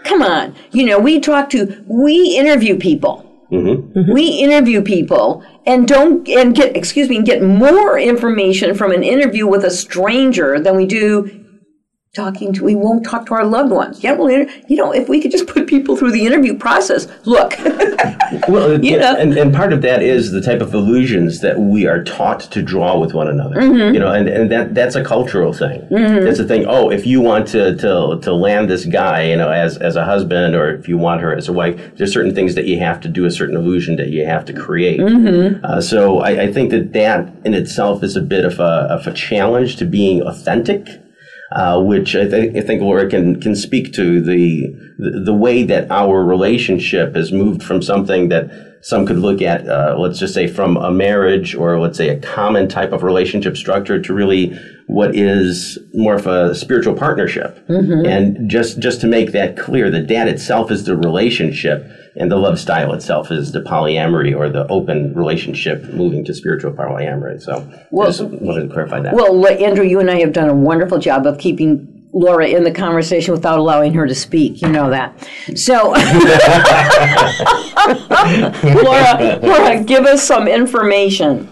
[0.05, 0.57] come on.
[0.73, 3.29] You know, we talk to, we interview people.
[3.53, 3.99] Mm-hmm.
[3.99, 4.13] Mm-hmm.
[4.13, 9.03] We interview people and don't, and get, excuse me, and get more information from an
[9.03, 11.42] interview with a stranger than we do
[12.15, 14.05] talking to, we won't talk to our loved ones.
[14.05, 17.55] Yeah, well, you know, if we could just put people through the interview process, look.
[18.49, 19.15] Well, You know?
[19.15, 22.63] and, and part of that is the type of illusions that we are taught to
[22.63, 23.57] draw with one another.
[23.57, 23.95] Mm-hmm.
[23.95, 25.87] You know, and, and that that's a cultural thing.
[26.25, 26.65] That's a thing.
[26.67, 30.05] Oh, if you want to, to to land this guy, you know, as as a
[30.05, 33.01] husband, or if you want her as a wife, there's certain things that you have
[33.03, 34.99] to do, a certain illusion that you have to create.
[35.01, 35.65] Mm-hmm.
[35.65, 39.07] Uh, so I, I think that that in itself is a bit of a of
[39.07, 40.89] a challenge to being authentic.
[41.55, 45.65] Uh, which I, th- I, think Laura can can speak to the, the, the way
[45.65, 50.35] that our relationship has moved from something that some could look at, uh, let's just
[50.35, 54.59] say, from a marriage or let's say a common type of relationship structure to really
[54.87, 57.67] what is more of a spiritual partnership.
[57.69, 58.07] Mm-hmm.
[58.07, 61.87] And just just to make that clear, the dyad itself is the relationship
[62.17, 66.73] and the love style itself is the polyamory or the open relationship moving to spiritual
[66.73, 67.41] polyamory.
[67.41, 69.15] So well, just wanted to clarify that.
[69.15, 72.71] Well, Andrew, you and I have done a wonderful job of keeping Laura in the
[72.71, 74.61] conversation without allowing her to speak.
[74.61, 75.27] You know that.
[75.57, 75.93] So,
[78.83, 81.49] Laura, Laura, give us some information.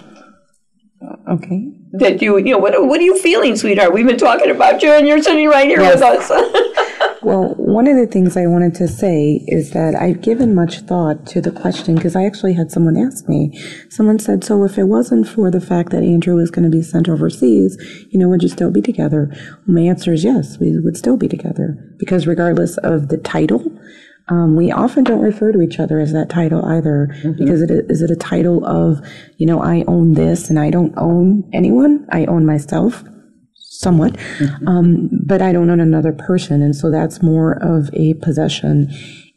[1.29, 1.73] Okay.
[1.93, 3.93] That you, you know, what, what are you feeling, sweetheart?
[3.93, 5.95] We've been talking about you, and you're sitting right here yes.
[5.95, 6.31] with us.
[7.23, 11.27] Well, one of the things I wanted to say is that I've given much thought
[11.27, 13.53] to the question because I actually had someone ask me.
[13.91, 16.83] Someone said, So if it wasn't for the fact that Andrew was going to be
[16.83, 17.77] sent overseas,
[18.11, 19.29] you know, would you still be together?
[19.31, 23.62] Well, my answer is yes, we would still be together because regardless of the title,
[24.29, 27.33] um, we often don't refer to each other as that title either mm-hmm.
[27.33, 29.05] because it is it a title of
[29.39, 33.03] you know I own this and I don't own anyone I own myself
[33.81, 34.68] somewhat, mm-hmm.
[34.68, 36.62] um, but I don't own another person.
[36.62, 38.89] And so that's more of a possession.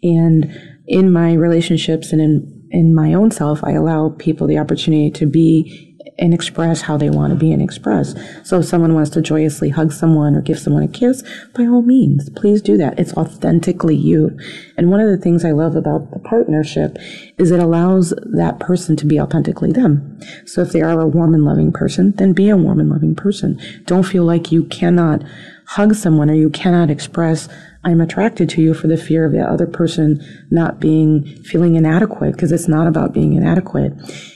[0.03, 0.53] And
[0.85, 5.25] in my relationships and in, in my own self, I allow people the opportunity to
[5.25, 8.15] be and express how they want to be and express.
[8.43, 11.81] So if someone wants to joyously hug someone or give someone a kiss, by all
[11.81, 12.99] means, please do that.
[12.99, 14.37] It's authentically you.
[14.77, 16.97] And one of the things I love about the partnership
[17.37, 20.19] is it allows that person to be authentically them.
[20.45, 23.15] So if they are a warm and loving person, then be a warm and loving
[23.15, 23.59] person.
[23.85, 25.23] Don't feel like you cannot
[25.65, 27.47] hug someone or you cannot express
[27.85, 32.33] I'm attracted to you for the fear of the other person not being feeling inadequate
[32.33, 33.93] because it's not about being inadequate.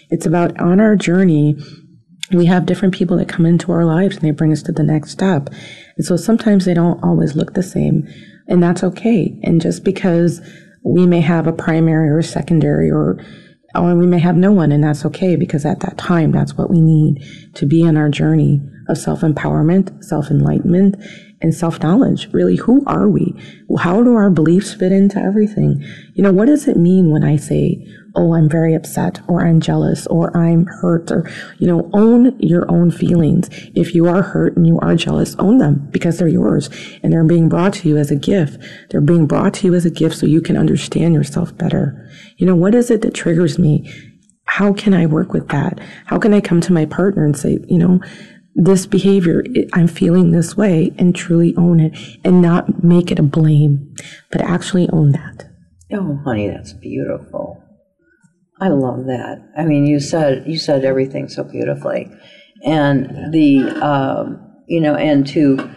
[0.09, 1.57] It's about on our journey,
[2.31, 4.83] we have different people that come into our lives and they bring us to the
[4.83, 5.49] next step.
[5.97, 8.07] And so sometimes they don't always look the same,
[8.47, 9.39] and that's okay.
[9.43, 10.41] And just because
[10.83, 13.23] we may have a primary or a secondary or
[13.75, 16.69] or we may have no one and that's okay because at that time that's what
[16.69, 17.21] we need
[17.53, 20.95] to be on our journey of self-empowerment, self-enlightenment
[21.41, 22.29] and self knowledge.
[22.31, 23.35] Really, who are we?
[23.77, 25.83] How do our beliefs fit into everything?
[26.13, 27.85] You know, what does it mean when I say,
[28.17, 32.69] oh, I'm very upset or I'm jealous or I'm hurt or, you know, own your
[32.69, 33.49] own feelings.
[33.75, 36.69] If you are hurt and you are jealous, own them because they're yours
[37.03, 38.61] and they're being brought to you as a gift.
[38.89, 42.09] They're being brought to you as a gift so you can understand yourself better.
[42.37, 43.89] You know, what is it that triggers me?
[44.45, 45.79] How can I work with that?
[46.05, 47.99] How can I come to my partner and say, you know,
[48.55, 49.43] this behavior,
[49.73, 53.93] I'm feeling this way and truly own it and not make it a blame,
[54.31, 55.47] but actually own that.
[55.93, 57.63] Oh, honey, that's beautiful.
[58.59, 59.37] I love that.
[59.57, 62.11] I mean, you said you said everything so beautifully,
[62.63, 65.69] and the um, you know, and to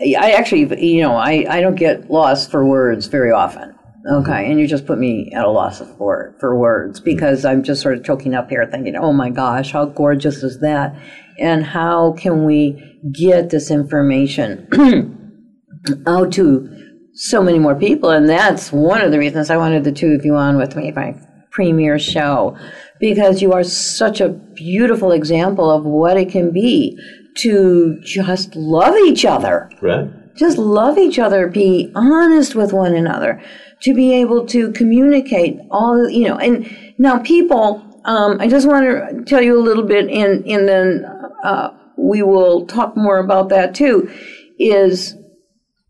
[0.00, 3.74] I actually you know I I don't get lost for words very often.
[4.10, 7.62] Okay, and you just put me at a loss of for for words because I'm
[7.62, 10.94] just sort of choking up here, thinking, "Oh my gosh, how gorgeous is that?"
[11.38, 14.68] and how can we get this information
[16.06, 16.68] out to
[17.14, 18.10] so many more people?
[18.10, 20.92] And that's one of the reasons I wanted the two of you on with me,
[20.92, 21.14] my
[21.54, 22.56] premiere show,
[23.00, 26.98] because you are such a beautiful example of what it can be
[27.38, 29.70] to just love each other.
[29.80, 30.10] Right.
[30.36, 33.40] Just love each other, be honest with one another,
[33.82, 38.84] to be able to communicate all, you know, and now people um, I just want
[38.84, 41.04] to tell you a little bit, and and then
[41.42, 44.10] uh, we will talk more about that too.
[44.58, 45.16] Is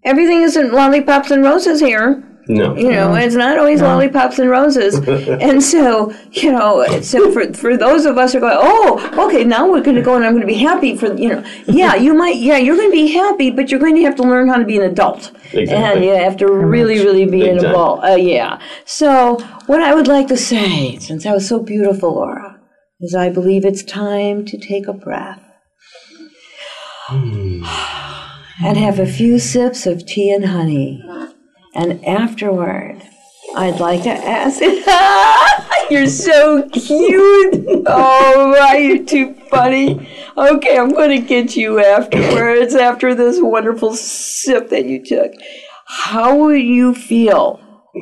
[0.05, 2.23] everything isn't lollipops and roses here?
[2.47, 2.77] No.
[2.77, 3.89] You know, it's not always no.
[3.89, 4.97] lollipops and roses.
[5.09, 9.45] and so, you know, so for, for those of us who are going, oh, okay,
[9.45, 11.95] now we're going to go and I'm going to be happy for, you know, yeah,
[11.95, 14.49] you might, yeah, you're going to be happy, but you're going to have to learn
[14.49, 15.33] how to be an adult.
[15.53, 15.69] Exactly.
[15.69, 18.05] And you have to really, really be an adult.
[18.05, 18.61] Uh, yeah.
[18.85, 22.61] So, what I would like to say, since that was so beautiful, Laura,
[23.01, 25.41] is I believe it's time to take a breath.
[27.07, 27.63] Hmm.
[28.65, 31.05] and have a few sips of tea and honey
[31.75, 33.03] and afterward,
[33.57, 34.61] I'd like to ask.
[35.91, 37.85] you're so cute.
[37.87, 40.09] Oh, my, you're too funny.
[40.37, 45.33] Okay, I'm going to get you afterwards after this wonderful sip that you took.
[45.87, 47.61] How will you feel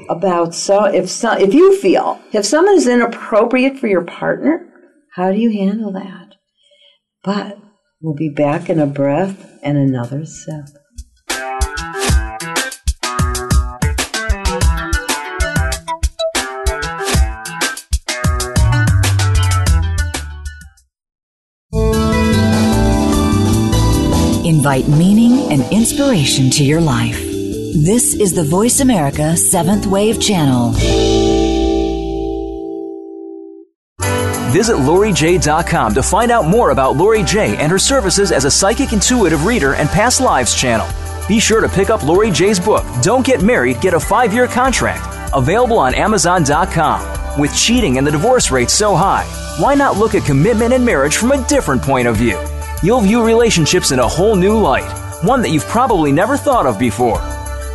[0.09, 4.69] about so if so, if you feel if someone is inappropriate for your partner?
[5.15, 6.37] How do you handle that?
[7.23, 7.59] But
[8.01, 10.65] we'll be back in a breath and another sip.
[24.63, 27.19] Invite meaning and inspiration to your life.
[27.21, 30.71] This is the VoiceAmerica Seventh Wave Channel.
[34.53, 38.93] Visit LoriJae.com to find out more about Lori Jae and her services as a psychic
[38.93, 40.87] intuitive reader and past lives channel.
[41.27, 44.47] Be sure to pick up Lori Jae's book, Don't Get Married, Get a Five Year
[44.47, 47.41] Contract, available on Amazon.com.
[47.41, 49.25] With cheating and the divorce rate so high,
[49.59, 52.39] why not look at commitment and marriage from a different point of view?
[52.83, 54.91] You'll view relationships in a whole new light,
[55.23, 57.21] one that you've probably never thought of before.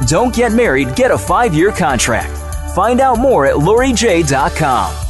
[0.05, 2.31] Don't get married, get a five year contract.
[2.75, 5.05] Find out more at LoriJae.com.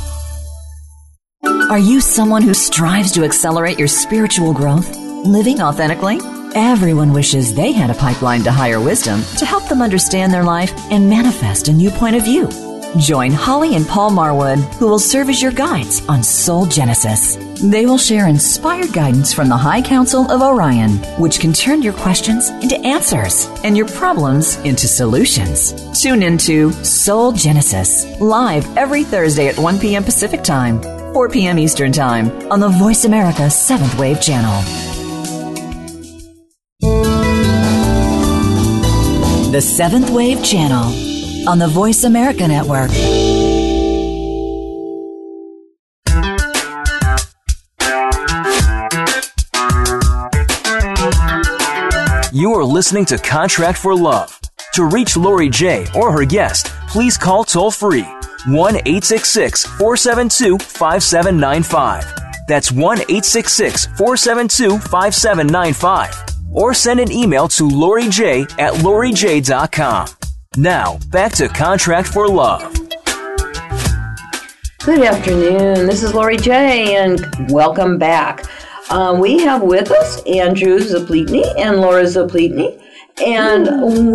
[1.69, 4.95] Are you someone who strives to accelerate your spiritual growth,
[5.25, 6.19] living authentically?
[6.55, 10.71] Everyone wishes they had a pipeline to higher wisdom to help them understand their life
[10.91, 12.49] and manifest a new point of view.
[12.99, 17.46] Join Holly and Paul Marwood, who will serve as your guides on Soul Genesis.
[17.63, 21.93] They will share inspired guidance from the High Council of Orion, which can turn your
[21.93, 25.73] questions into answers and your problems into solutions.
[25.99, 30.03] Tune into Soul Genesis, live every Thursday at 1 p.m.
[30.03, 30.81] Pacific Time,
[31.13, 31.57] 4 p.m.
[31.57, 34.61] Eastern Time on the VoiceAmerica 7th Wave Channel.
[39.51, 42.91] The Seventh Wave Channel on the VoiceAmerica Network.
[52.37, 54.39] You are listening to Contract for Love.
[54.75, 58.03] To reach Lori Jae or her guest, please call toll free
[58.45, 62.05] 1 866 472 5795.
[62.47, 66.25] That's 1 866 472 5795.
[66.51, 70.07] Or send an email to Lori Jae at LoriJae.com.
[70.57, 72.71] Now, back to Contract for Love.
[74.85, 75.87] Good afternoon.
[75.87, 78.45] This is Lori Jae, and welcome back.
[78.89, 82.81] Uh, we have with us Andrew Zaplitny and Laura Zaplitny.
[83.25, 83.65] And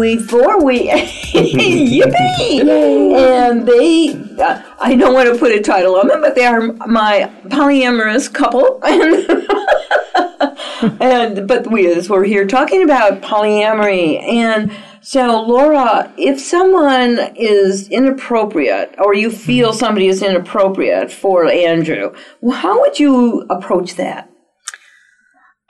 [0.01, 2.63] before we, yippee!
[3.43, 6.73] And they, uh, I don't want to put a title on them, but they are
[6.87, 8.81] my polyamorous couple.
[11.01, 17.89] and but we, as we're here talking about polyamory, and so Laura, if someone is
[17.89, 22.15] inappropriate, or you feel somebody is inappropriate for Andrew,
[22.53, 24.32] how would you approach that?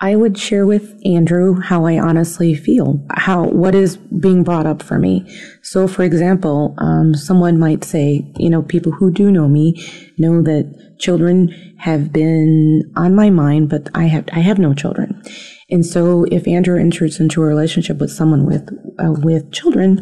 [0.03, 4.83] I would share with Andrew how I honestly feel, how what is being brought up
[4.83, 5.25] for me.
[5.63, 9.81] So, for example, um, someone might say, you know, people who do know me
[10.19, 15.23] know that children have been on my mind, but I have I have no children,
[15.71, 20.01] and so if Andrew enters into a relationship with someone with uh, with children,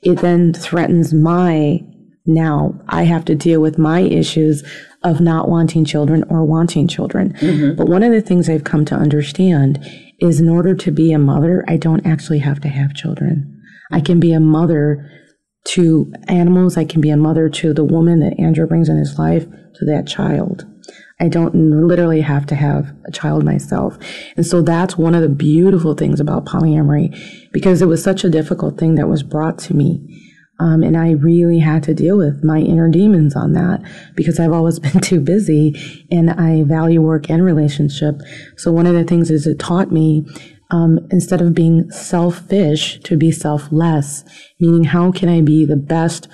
[0.00, 1.80] it then threatens my
[2.24, 4.62] now I have to deal with my issues
[5.02, 7.32] of not wanting children or wanting children.
[7.34, 7.76] Mm-hmm.
[7.76, 9.84] But one of the things I've come to understand
[10.18, 13.62] is in order to be a mother, I don't actually have to have children.
[13.90, 15.10] I can be a mother
[15.64, 16.76] to animals.
[16.76, 19.84] I can be a mother to the woman that Andrew brings in his life, to
[19.86, 20.66] that child.
[21.20, 23.98] I don't literally have to have a child myself.
[24.36, 27.14] And so that's one of the beautiful things about polyamory
[27.52, 30.29] because it was such a difficult thing that was brought to me
[30.60, 33.80] um, and I really had to deal with my inner demons on that
[34.14, 38.20] because I've always been too busy and I value work and relationship.
[38.56, 40.26] So one of the things is it taught me
[40.70, 44.22] um, instead of being selfish to be selfless,
[44.60, 46.28] meaning how can I be the best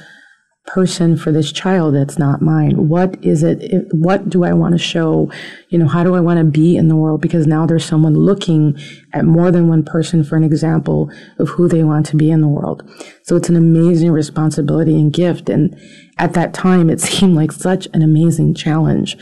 [0.67, 2.89] person for this child that's not mine?
[2.89, 3.87] What is it?
[3.93, 5.31] What do I want to show?
[5.69, 7.21] You know, how do I want to be in the world?
[7.21, 8.79] Because now there's someone looking
[9.13, 12.41] at more than one person for an example of who they want to be in
[12.41, 12.89] the world.
[13.23, 15.49] So it's an amazing responsibility and gift.
[15.49, 15.79] And
[16.19, 19.17] at that time, it seemed like such an amazing challenge.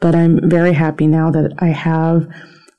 [0.00, 2.28] But I'm very happy now that I have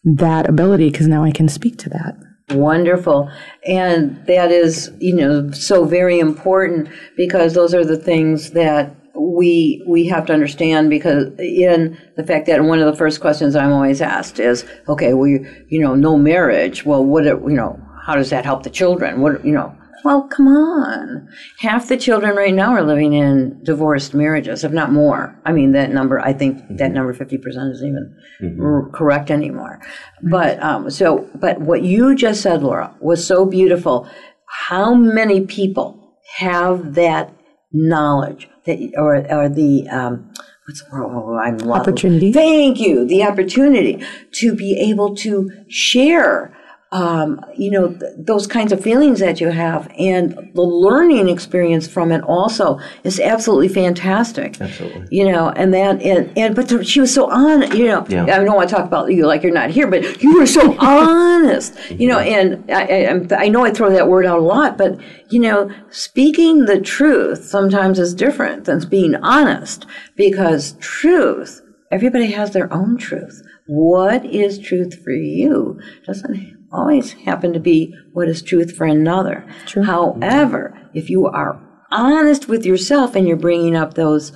[0.03, 2.15] that ability because now I can speak to that.
[2.51, 3.29] Wonderful.
[3.65, 9.83] And that is, you know, so very important because those are the things that we
[9.85, 13.71] we have to understand because in the fact that one of the first questions I'm
[13.71, 16.85] always asked is, okay, we, you know, no marriage.
[16.85, 19.21] Well, what, you know, how does that help the children?
[19.21, 21.27] What, you know, well, come on.
[21.59, 25.39] Half the children right now are living in divorced marriages, if not more.
[25.45, 26.77] I mean, that number, I think mm-hmm.
[26.77, 28.91] that number 50% isn't even mm-hmm.
[28.91, 29.81] correct anymore.
[30.29, 34.09] But, um, so, but what you just said, Laura, was so beautiful.
[34.47, 37.33] How many people have that
[37.71, 40.31] knowledge that, or, or the, um,
[40.65, 42.31] what's the oh, I'm opportunity.
[42.31, 43.05] Thank you.
[43.05, 46.55] The opportunity to be able to share
[46.91, 51.87] um, you know, th- those kinds of feelings that you have and the learning experience
[51.87, 54.59] from it also is absolutely fantastic.
[54.59, 55.05] Absolutely.
[55.11, 58.23] You know, and that, and, and but the, she was so on, you know, Yeah.
[58.23, 60.75] I don't want to talk about you like you're not here, but you were so
[60.79, 64.75] honest, you know, and I, I, I know I throw that word out a lot,
[64.75, 69.85] but, you know, speaking the truth sometimes is different than being honest
[70.15, 71.61] because truth,
[71.91, 73.43] everybody has their own truth.
[73.67, 79.45] What is truth for you doesn't always happen to be what is truth for another.
[79.83, 81.61] However, if you are
[81.91, 84.31] honest with yourself and you're bringing up those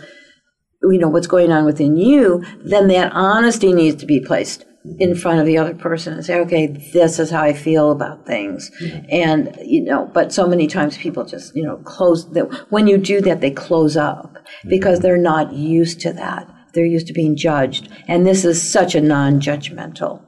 [0.92, 4.66] you know what's going on within you, then that honesty needs to be placed
[5.00, 8.26] in front of the other person and say, okay, this is how I feel about
[8.26, 8.70] things.
[8.82, 9.06] Mm-hmm.
[9.10, 12.98] And, you know, but so many times people just, you know, close that when you
[12.98, 15.04] do that, they close up because mm-hmm.
[15.04, 16.50] they're not used to that.
[16.74, 17.88] They're used to being judged.
[18.08, 20.26] And this is such a non judgmental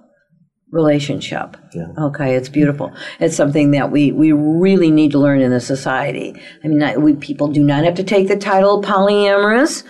[0.71, 1.57] relationship.
[1.73, 1.87] Yeah.
[1.97, 2.93] Okay, it's beautiful.
[3.19, 6.35] It's something that we, we really need to learn in the society.
[6.63, 9.83] I mean, I- we, people do not have to take the title polyamorous,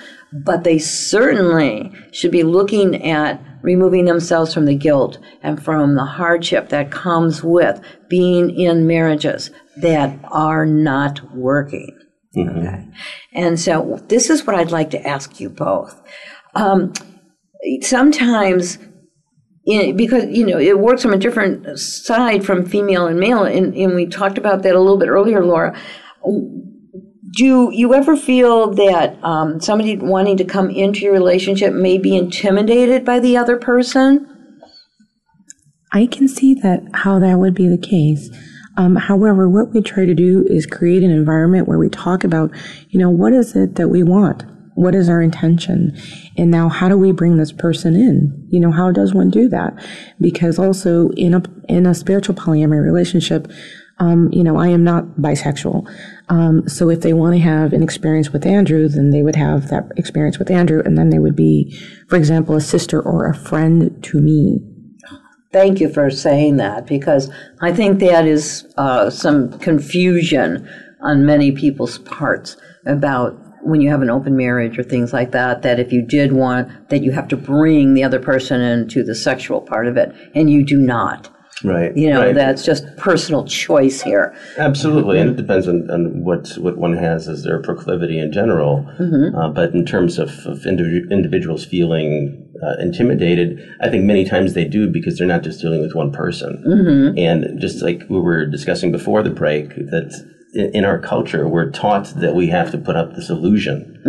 [0.43, 6.05] but they certainly should be looking at removing themselves from the guilt and from the
[6.05, 11.97] hardship that comes with being in marriages that are not working.
[12.37, 12.85] Okay.
[13.33, 15.99] And so this is what I'd like to ask you both.
[16.53, 16.93] Um,
[17.81, 18.77] sometimes
[19.65, 23.75] in, because you know it works from a different side from female and male and,
[23.75, 25.77] and we talked about that a little bit earlier laura
[27.37, 32.15] do you ever feel that um, somebody wanting to come into your relationship may be
[32.15, 34.31] intimidated by the other person
[35.95, 38.29] I can see that how that would be the case.
[38.75, 42.51] Um, however, what we try to do is create an environment where we talk about,
[42.89, 44.43] you know, what is it that we want?
[44.75, 45.97] What is our intention?
[46.37, 48.47] And now, how do we bring this person in?
[48.49, 49.73] You know, how does one do that?
[50.21, 53.51] Because also in a in a spiritual polyamory relationship,
[53.99, 55.89] um, you know, I am not bisexual.
[56.27, 59.69] Um, so if they want to have an experience with Andrew, then they would have
[59.69, 61.77] that experience with Andrew, and then they would be,
[62.09, 64.59] for example, a sister or a friend to me.
[65.53, 70.67] Thank you for saying that because I think that is uh, some confusion
[71.01, 75.61] on many people's parts about when you have an open marriage or things like that.
[75.63, 79.15] That if you did want, that you have to bring the other person into the
[79.15, 81.29] sexual part of it, and you do not.
[81.63, 81.95] Right.
[81.95, 82.35] You know, right.
[82.35, 84.35] that's just personal choice here.
[84.57, 88.85] Absolutely, and it depends on, on what what one has as their proclivity in general.
[88.99, 94.53] Uh, but in terms of, of individu- individuals feeling uh, intimidated, I think many times
[94.53, 96.61] they do because they're not just dealing with one person.
[97.17, 102.05] And just like we were discussing before the break, that in, our culture we're taught
[102.15, 104.01] that we have to put up this illusion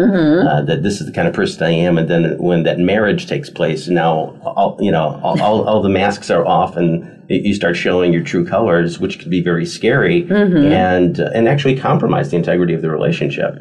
[0.47, 3.26] uh, that this is the kind of person I am, and then when that marriage
[3.26, 7.55] takes place, now all, you know all, all, all the masks are off and you
[7.55, 10.26] start showing your true colors, which could be very scary
[10.72, 13.57] and uh, and actually compromise the integrity of the relationship.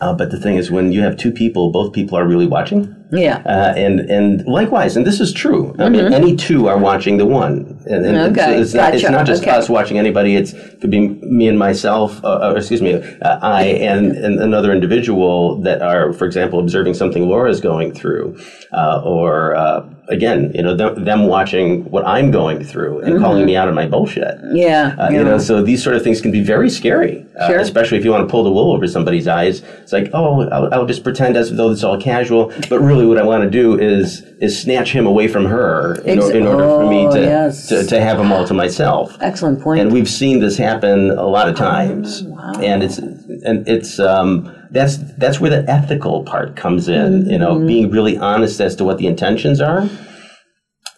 [0.00, 2.94] Uh, but the thing is, when you have two people, both people are really watching.
[3.10, 3.38] Yeah.
[3.46, 5.74] Uh, and and likewise, and this is true.
[5.78, 9.02] I mean, any two are watching the one, and, and it's- Okay, it's, not, it's
[9.02, 9.50] gotcha, not just okay.
[9.52, 10.36] us watching anybody.
[10.36, 14.72] It's could be me and myself, uh, or excuse me, uh, I and, and another
[14.72, 18.38] individual that are, for example, observing something Laura's going through,
[18.72, 23.44] uh, or uh, again, you know, them, them watching what I'm going through and calling
[23.46, 24.34] me out on my bullshit.
[24.52, 24.94] Yeah.
[24.98, 27.58] Uh, You know, so these sort of things can be very scary, uh, Sure.
[27.58, 29.62] especially if you want to pull the wool over somebody's eyes.
[29.82, 33.18] It's like, oh, I'll, I'll just pretend as though it's all casual, but really, what
[33.18, 36.64] I want to do is is snatch him away from her in, or, in order
[36.64, 37.68] for me oh, to, yes.
[37.68, 39.16] to to have him all to myself.
[39.20, 39.80] Excellent point.
[39.80, 42.52] And we've seen this happen a lot of times, Wow.
[42.62, 47.28] and it's and it's um, that's that's where the ethical part comes in.
[47.28, 49.88] You know, being really honest as to what the intentions are,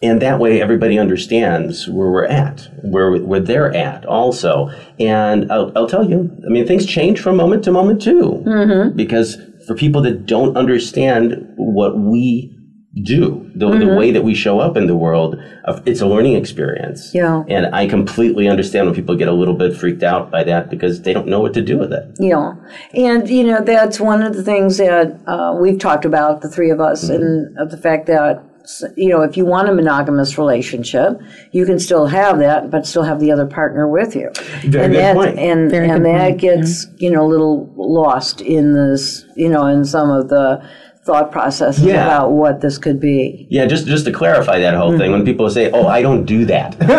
[0.01, 4.69] and that way everybody understands where we're at, where where they're at also.
[4.99, 8.43] And I'll, I'll tell you, I mean, things change from moment to moment too,
[8.95, 9.37] because
[9.67, 12.57] for people that don't understand what we
[13.03, 15.37] do, the, the way that we show up in the world,
[15.85, 17.13] it's a learning experience.
[17.13, 17.43] Yeah.
[17.47, 21.01] And I completely understand when people get a little bit freaked out by that because
[21.03, 22.15] they don't know what to do with it.
[22.19, 22.55] Yeah,
[22.93, 26.69] and you know that's one of the things that uh, we've talked about, the three
[26.69, 28.43] of us, and of the fact that
[28.95, 31.19] you know if you want a monogamous relationship,
[31.51, 34.31] you can still have that, but still have the other partner with you.
[34.63, 35.39] Very and good that, point.
[35.39, 39.49] And Very and good that point, gets you know a little lost in this, you
[39.49, 40.67] know, in some of the
[41.03, 42.05] thought processes Yeah.
[42.05, 43.47] about what this could be.
[43.49, 46.45] Yeah, just just to clarify that whole thing, when people say, "Oh, I don't do
[46.45, 46.91] that," and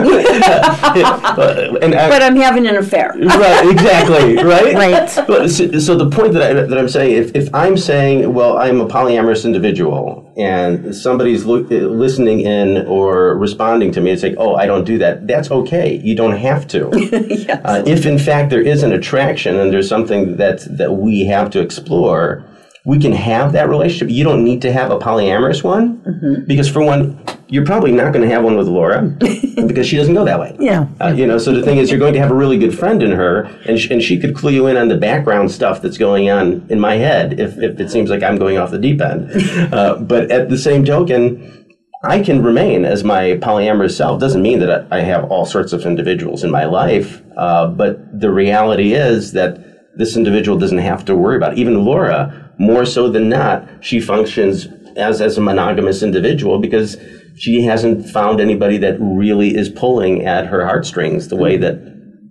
[1.94, 3.14] I, But I'm having an affair.
[3.16, 5.08] right, exactly, right, Right.
[5.26, 8.58] But so, so the point that I that I'm saying, if if I'm saying, well,
[8.58, 11.66] I'm a polyamorous individual, and somebody's lo-
[12.04, 16.00] listening in or responding to me and saying, "Oh, I don't do that," that's okay.
[16.02, 16.88] You don't have to.
[17.64, 21.50] uh, if in fact there is an attraction and there's something that that we have
[21.50, 22.44] to explore.
[22.84, 24.10] We can have that relationship.
[24.10, 28.26] You don't need to have a polyamorous one because, for one, you're probably not going
[28.26, 29.02] to have one with Laura
[29.66, 30.56] because she doesn't go that way.
[30.58, 30.88] Yeah.
[31.00, 33.02] Uh, you know, so the thing is, you're going to have a really good friend
[33.02, 35.98] in her, and, sh- and she could clue you in on the background stuff that's
[35.98, 39.00] going on in my head if, if it seems like I'm going off the deep
[39.00, 39.30] end.
[39.72, 41.66] Uh, but at the same token,
[42.04, 44.18] I can remain as my polyamorous self.
[44.20, 48.18] Doesn't mean that I I have all sorts of individuals in my life, uh, but
[48.18, 51.58] the reality is that this individual doesn't have to worry about it.
[51.58, 56.96] Even Laura, more so than not, she functions as, as a monogamous individual because
[57.36, 61.74] she hasn't found anybody that really is pulling at her heartstrings the way that,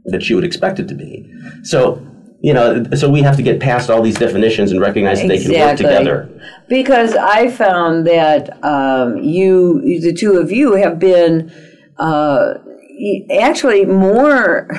[0.05, 1.29] that she would expect it to be.
[1.63, 2.07] So,
[2.39, 5.43] you know, so we have to get past all these definitions and recognize that they
[5.43, 6.29] can work together.
[6.69, 11.51] Because I found that um, you, the two of you, have been
[11.99, 12.53] uh,
[13.37, 14.71] actually more,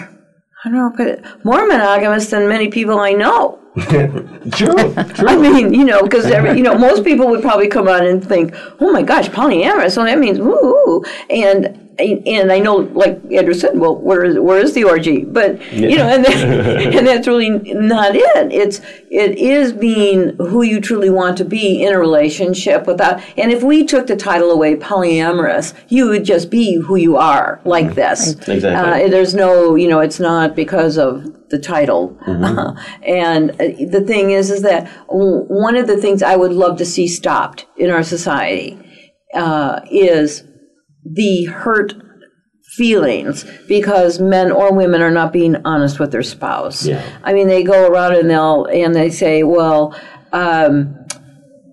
[0.64, 3.61] I don't know, how to put it, more monogamous than many people I know.
[3.88, 5.28] True, true.
[5.28, 8.54] I mean, you know, because you know, most people would probably come on and think,
[8.80, 9.92] "Oh my gosh, polyamorous!
[9.92, 14.59] So that means woo!" And and I know, like Andrew said, well, where is where
[14.59, 15.24] is the orgy?
[15.24, 16.34] But you know, and that,
[16.95, 18.53] and that's really not it.
[18.53, 18.80] It's
[19.11, 23.22] it is being who you truly want to be in a relationship without.
[23.36, 27.61] And if we took the title away, polyamorous, you would just be who you are,
[27.64, 28.32] like this.
[28.49, 29.05] Exactly.
[29.05, 32.18] Uh, there's no, you know, it's not because of the title.
[32.26, 33.57] and uh,
[33.90, 37.66] the thing is, is that one of the things I would love to see stopped
[37.76, 38.78] in our society
[39.34, 40.45] uh, is
[41.05, 41.94] the hurt
[42.76, 46.86] feelings because men or women are not being honest with their spouse.
[46.86, 47.05] Yeah.
[47.22, 49.98] I mean, they go around and they'll and they say, well.
[50.32, 50.98] Um,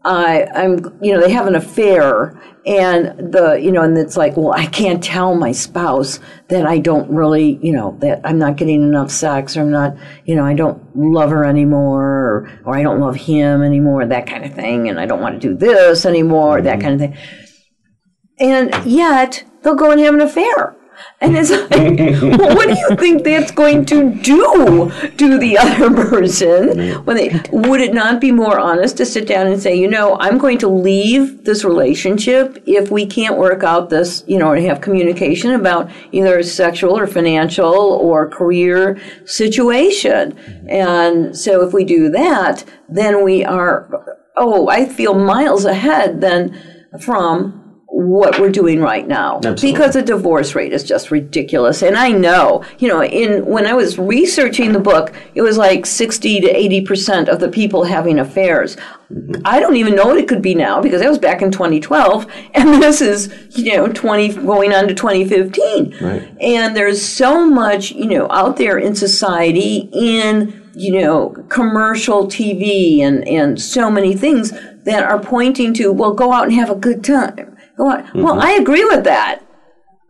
[0.05, 4.37] I, I'm, you know, they have an affair, and the, you know, and it's like,
[4.37, 8.55] well, I can't tell my spouse that I don't really, you know, that I'm not
[8.55, 12.77] getting enough sex, or I'm not, you know, I don't love her anymore, or, or
[12.77, 15.53] I don't love him anymore, that kind of thing, and I don't want to do
[15.53, 17.17] this anymore, that kind of thing.
[18.39, 20.75] And yet, they'll go and have an affair.
[21.21, 21.69] And it's like,
[22.39, 27.03] well, what do you think that's going to do to the other person?
[27.03, 30.17] When they, would it not be more honest to sit down and say, you know,
[30.19, 34.65] I'm going to leave this relationship if we can't work out this, you know, and
[34.65, 40.37] have communication about either a sexual or financial or career situation.
[40.69, 46.57] And so if we do that, then we are, oh, I feel miles ahead than
[47.01, 47.68] from
[47.99, 49.37] what we're doing right now.
[49.37, 49.71] Absolutely.
[49.71, 51.81] because the divorce rate is just ridiculous.
[51.83, 55.85] And i know you know in when i was researching the book it was like
[55.85, 58.75] 60 to 80 percent of the people having affairs.
[59.11, 59.41] Mm-hmm.
[59.45, 62.25] I don't even know what it could be now because that was back in 2012
[62.53, 66.29] and this is you know 20 going on to 2015 Right.
[66.39, 73.01] and there's so much you know out there in society in you know commercial tv
[73.01, 74.51] and and so many things
[74.83, 77.48] that are pointing to well go out and have a good time
[77.79, 79.41] go out well i agree with that.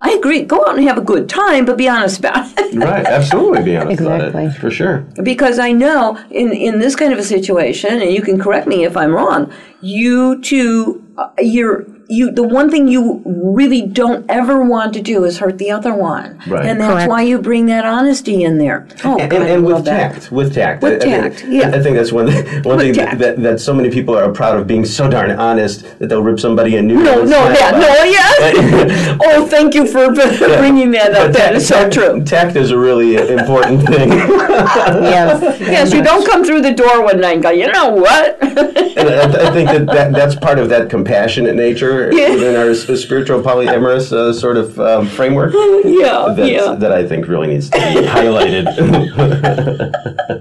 [0.02, 0.44] I agree.
[0.44, 2.74] Go out and have a good time but be honest about it.
[2.80, 4.52] Right, absolutely be honest about it.
[4.54, 5.00] For sure.
[5.24, 8.86] because I know in, in this kind of a situation, and you can correct me
[8.86, 9.52] if I'm wrong,
[9.82, 15.26] you two, uh, you're, you, the one thing you really don't ever want to do
[15.26, 16.42] is hurt the other one.
[16.48, 16.66] Right.
[16.66, 17.10] And that's Correct.
[17.10, 18.88] why you bring that honesty in there.
[19.06, 20.14] Oh, and, God, and, I and love with that.
[20.14, 21.70] tact, with tact, With I, I tact, think, yeah.
[21.70, 22.26] I think that's one
[22.64, 25.30] one With thing that, that, that so many people are proud of being so darn
[25.32, 26.96] honest that they'll rip somebody a new.
[26.96, 29.18] No, no, yeah, no, yes.
[29.24, 31.32] oh, thank you for bringing that up.
[31.34, 32.24] That is so true.
[32.24, 35.60] Tact is a really important thing, Yes.
[35.60, 38.42] Yes, you don't come through the door one night and go, you know what?
[38.42, 42.32] and I, I think that, that that's part of that compassionate nature Yeah.
[42.34, 45.54] within our spiritual polyamorous uh, sort of um, framework.
[45.84, 46.76] yeah, That's, yeah.
[46.76, 48.66] That I think really needs to be highlighted.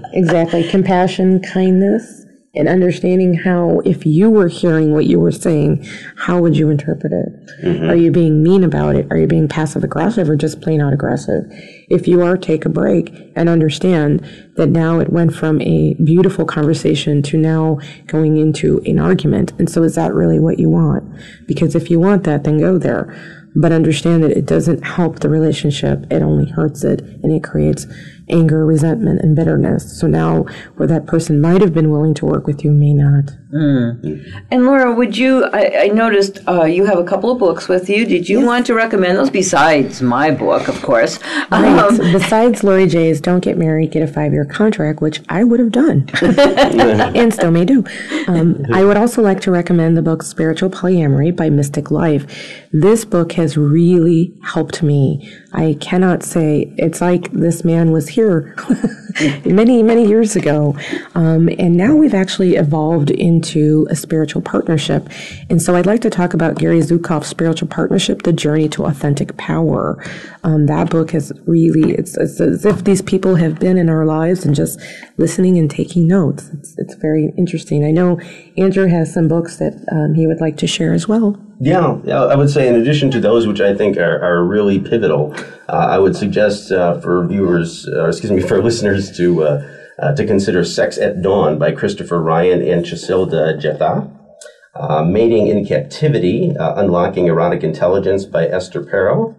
[0.11, 0.67] Exactly.
[0.67, 5.85] Compassion, kindness, and understanding how, if you were hearing what you were saying,
[6.17, 7.63] how would you interpret it?
[7.63, 7.89] Mm-hmm.
[7.89, 9.05] Are you being mean about it?
[9.11, 11.43] Are you being passive aggressive or just plain out aggressive?
[11.89, 14.25] If you are, take a break and understand
[14.55, 19.53] that now it went from a beautiful conversation to now going into an argument.
[19.59, 21.03] And so is that really what you want?
[21.45, 23.15] Because if you want that, then go there.
[23.55, 26.05] But understand that it doesn't help the relationship.
[26.11, 27.85] It only hurts it and it creates
[28.29, 29.97] anger, resentment, and bitterness.
[29.97, 30.43] So now,
[30.75, 33.38] where that person might have been willing to work with you may not.
[33.53, 34.43] Mm.
[34.51, 35.45] And Laura, would you?
[35.45, 38.05] I, I noticed uh, you have a couple of books with you.
[38.05, 38.45] Did you yes.
[38.45, 41.19] want to recommend those besides my book, of course?
[41.51, 41.79] Right.
[41.79, 45.71] Um, besides Lori Jae's "Don't Get Married, Get a Five-Year Contract," which I would have
[45.71, 47.83] done and still may do.
[48.27, 52.27] Um, I would also like to recommend the book "Spiritual Polyamory" by Mystic Life.
[52.71, 55.27] This book has really helped me.
[55.53, 58.55] I cannot say it's like this man was here
[59.45, 60.77] many, many years ago.
[61.15, 63.09] Um, and now we've actually evolved
[63.39, 65.07] into a spiritual partnership.
[65.49, 69.37] And so I'd like to talk about Gary Zukav's Spiritual Partnership, The Journey to Authentic
[69.37, 70.03] Power.
[70.43, 74.05] Um, that book has really, it's, it's, as if these people have been in our
[74.05, 74.77] lives and just
[75.17, 76.49] listening and taking notes.
[76.49, 77.85] It's, it's very interesting.
[77.85, 78.19] I know
[78.57, 81.39] Andrew has some books that um, he would like to share as well.
[81.61, 85.33] Yeah, I would say in addition to those which I think are, are really pivotal,
[85.69, 90.15] uh, I would suggest uh, for viewers, uh, excuse me, for listeners to uh, uh,
[90.15, 94.11] to consider "Sex at Dawn" by Christopher Ryan and Cacilda Jetha,
[94.75, 99.35] uh, "Mating in Captivity: Unlocking Erotic Intelligence" by Esther Perel,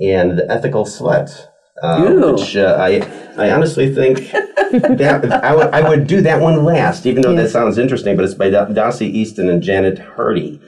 [0.00, 1.48] and "The Ethical Slut."
[1.82, 3.00] which I,
[3.36, 4.30] I honestly think
[4.72, 8.14] that I would, do that one last, even though that sounds interesting.
[8.14, 10.60] But it's by Dossie Easton and Janet Hardy.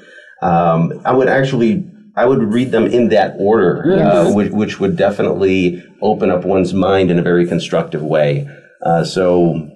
[0.42, 1.84] Um, I would actually
[2.16, 4.14] I would read them in that order, uh, yes.
[4.14, 8.49] uh, which, which, would definitely open up one's mind in a very constructive way.
[8.85, 9.68] Uh, so,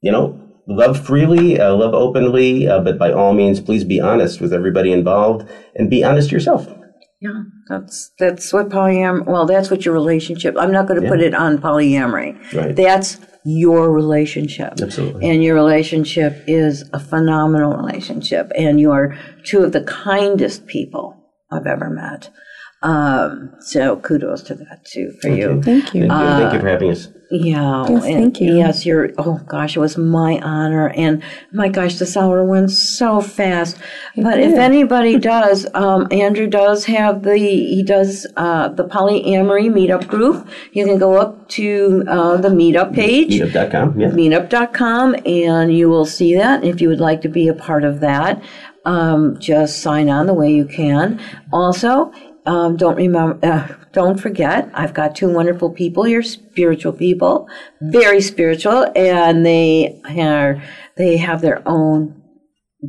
[0.00, 4.40] you know, love freely, uh, love openly, uh, but by all means, please be honest
[4.40, 6.66] with everybody involved and be honest yourself.
[7.20, 9.24] Yeah, that's that's what polyam.
[9.26, 10.56] Well, that's what your relationship.
[10.58, 11.12] I'm not going to yeah.
[11.12, 12.52] put it on polyamory.
[12.52, 12.74] Right.
[12.74, 14.80] That's your relationship.
[14.80, 15.28] Absolutely.
[15.28, 18.50] And your relationship is a phenomenal relationship.
[18.56, 21.16] And you are two of the kindest people
[21.50, 22.30] I've ever met.
[22.82, 25.62] Um, so kudos to that too for you.
[25.62, 25.82] Thank you.
[25.82, 26.06] Thank you.
[26.10, 27.08] Uh, thank you for having us.
[27.32, 27.86] Yeah.
[27.88, 28.56] Yes, thank you.
[28.56, 30.90] Yes, you're, oh gosh, it was my honor.
[30.90, 33.78] And my gosh, this hour went so fast.
[34.16, 34.50] It but did.
[34.50, 40.46] if anybody does, um, Andrew does have the, he does, uh, the polyamory meetup group.
[40.72, 43.40] You can go up to, uh, the meetup page.
[43.40, 44.08] Meetup.com, yeah.
[44.08, 48.00] Meetup.com and you will see that if you would like to be a part of
[48.00, 48.42] that.
[48.84, 51.18] Um, just sign on the way you can.
[51.50, 52.12] Also,
[52.46, 57.48] um, don't remember, uh, don't forget, I've got two wonderful people here, spiritual people,
[57.80, 60.62] very spiritual, and they are
[60.96, 62.20] they have their own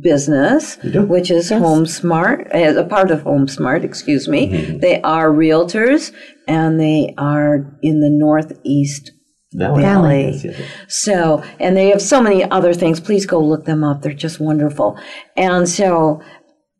[0.00, 1.62] business, which is yes.
[1.62, 4.48] HomeSmart, as a part of HomeSmart, excuse me.
[4.48, 4.78] Mm-hmm.
[4.78, 6.12] They are realtors,
[6.48, 9.12] and they are in the Northeast
[9.52, 9.82] Valley.
[9.82, 10.56] Valley.
[10.88, 12.98] So, and they have so many other things.
[12.98, 14.02] Please go look them up.
[14.02, 14.98] They're just wonderful.
[15.36, 16.20] And so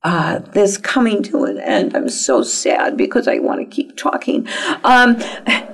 [0.04, 1.96] uh, this coming to an end.
[1.96, 4.46] I'm so sad because I want to keep talking.
[4.84, 5.16] Um,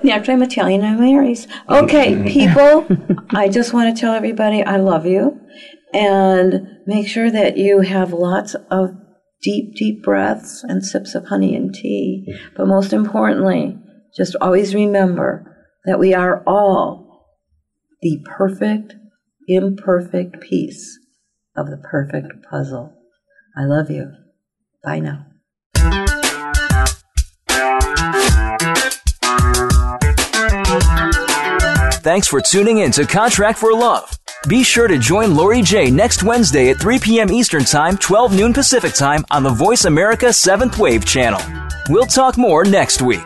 [0.04, 0.84] naturally, I'm Italian.
[0.84, 1.46] I'm Aries.
[1.68, 2.86] Okay, people,
[3.30, 5.40] I just want to tell everybody I love you
[5.92, 8.90] and make sure that you have lots of
[9.42, 12.26] deep, deep breaths and sips of honey and tea.
[12.56, 13.78] But most importantly,
[14.16, 15.56] just always remember
[15.86, 17.26] that we are all
[18.02, 18.94] the perfect,
[19.48, 20.98] imperfect piece
[21.56, 22.99] of the perfect puzzle.
[23.56, 24.12] I love you.
[24.82, 25.26] Bye now.
[32.02, 34.18] Thanks for tuning in to Contract for Love.
[34.48, 37.30] Be sure to join Lori Jae next Wednesday at 3 p.m.
[37.30, 41.40] Eastern Time, 12 noon Pacific Time on the VoiceAmerica 7th Wave channel.
[41.90, 43.20] We'll talk more next week.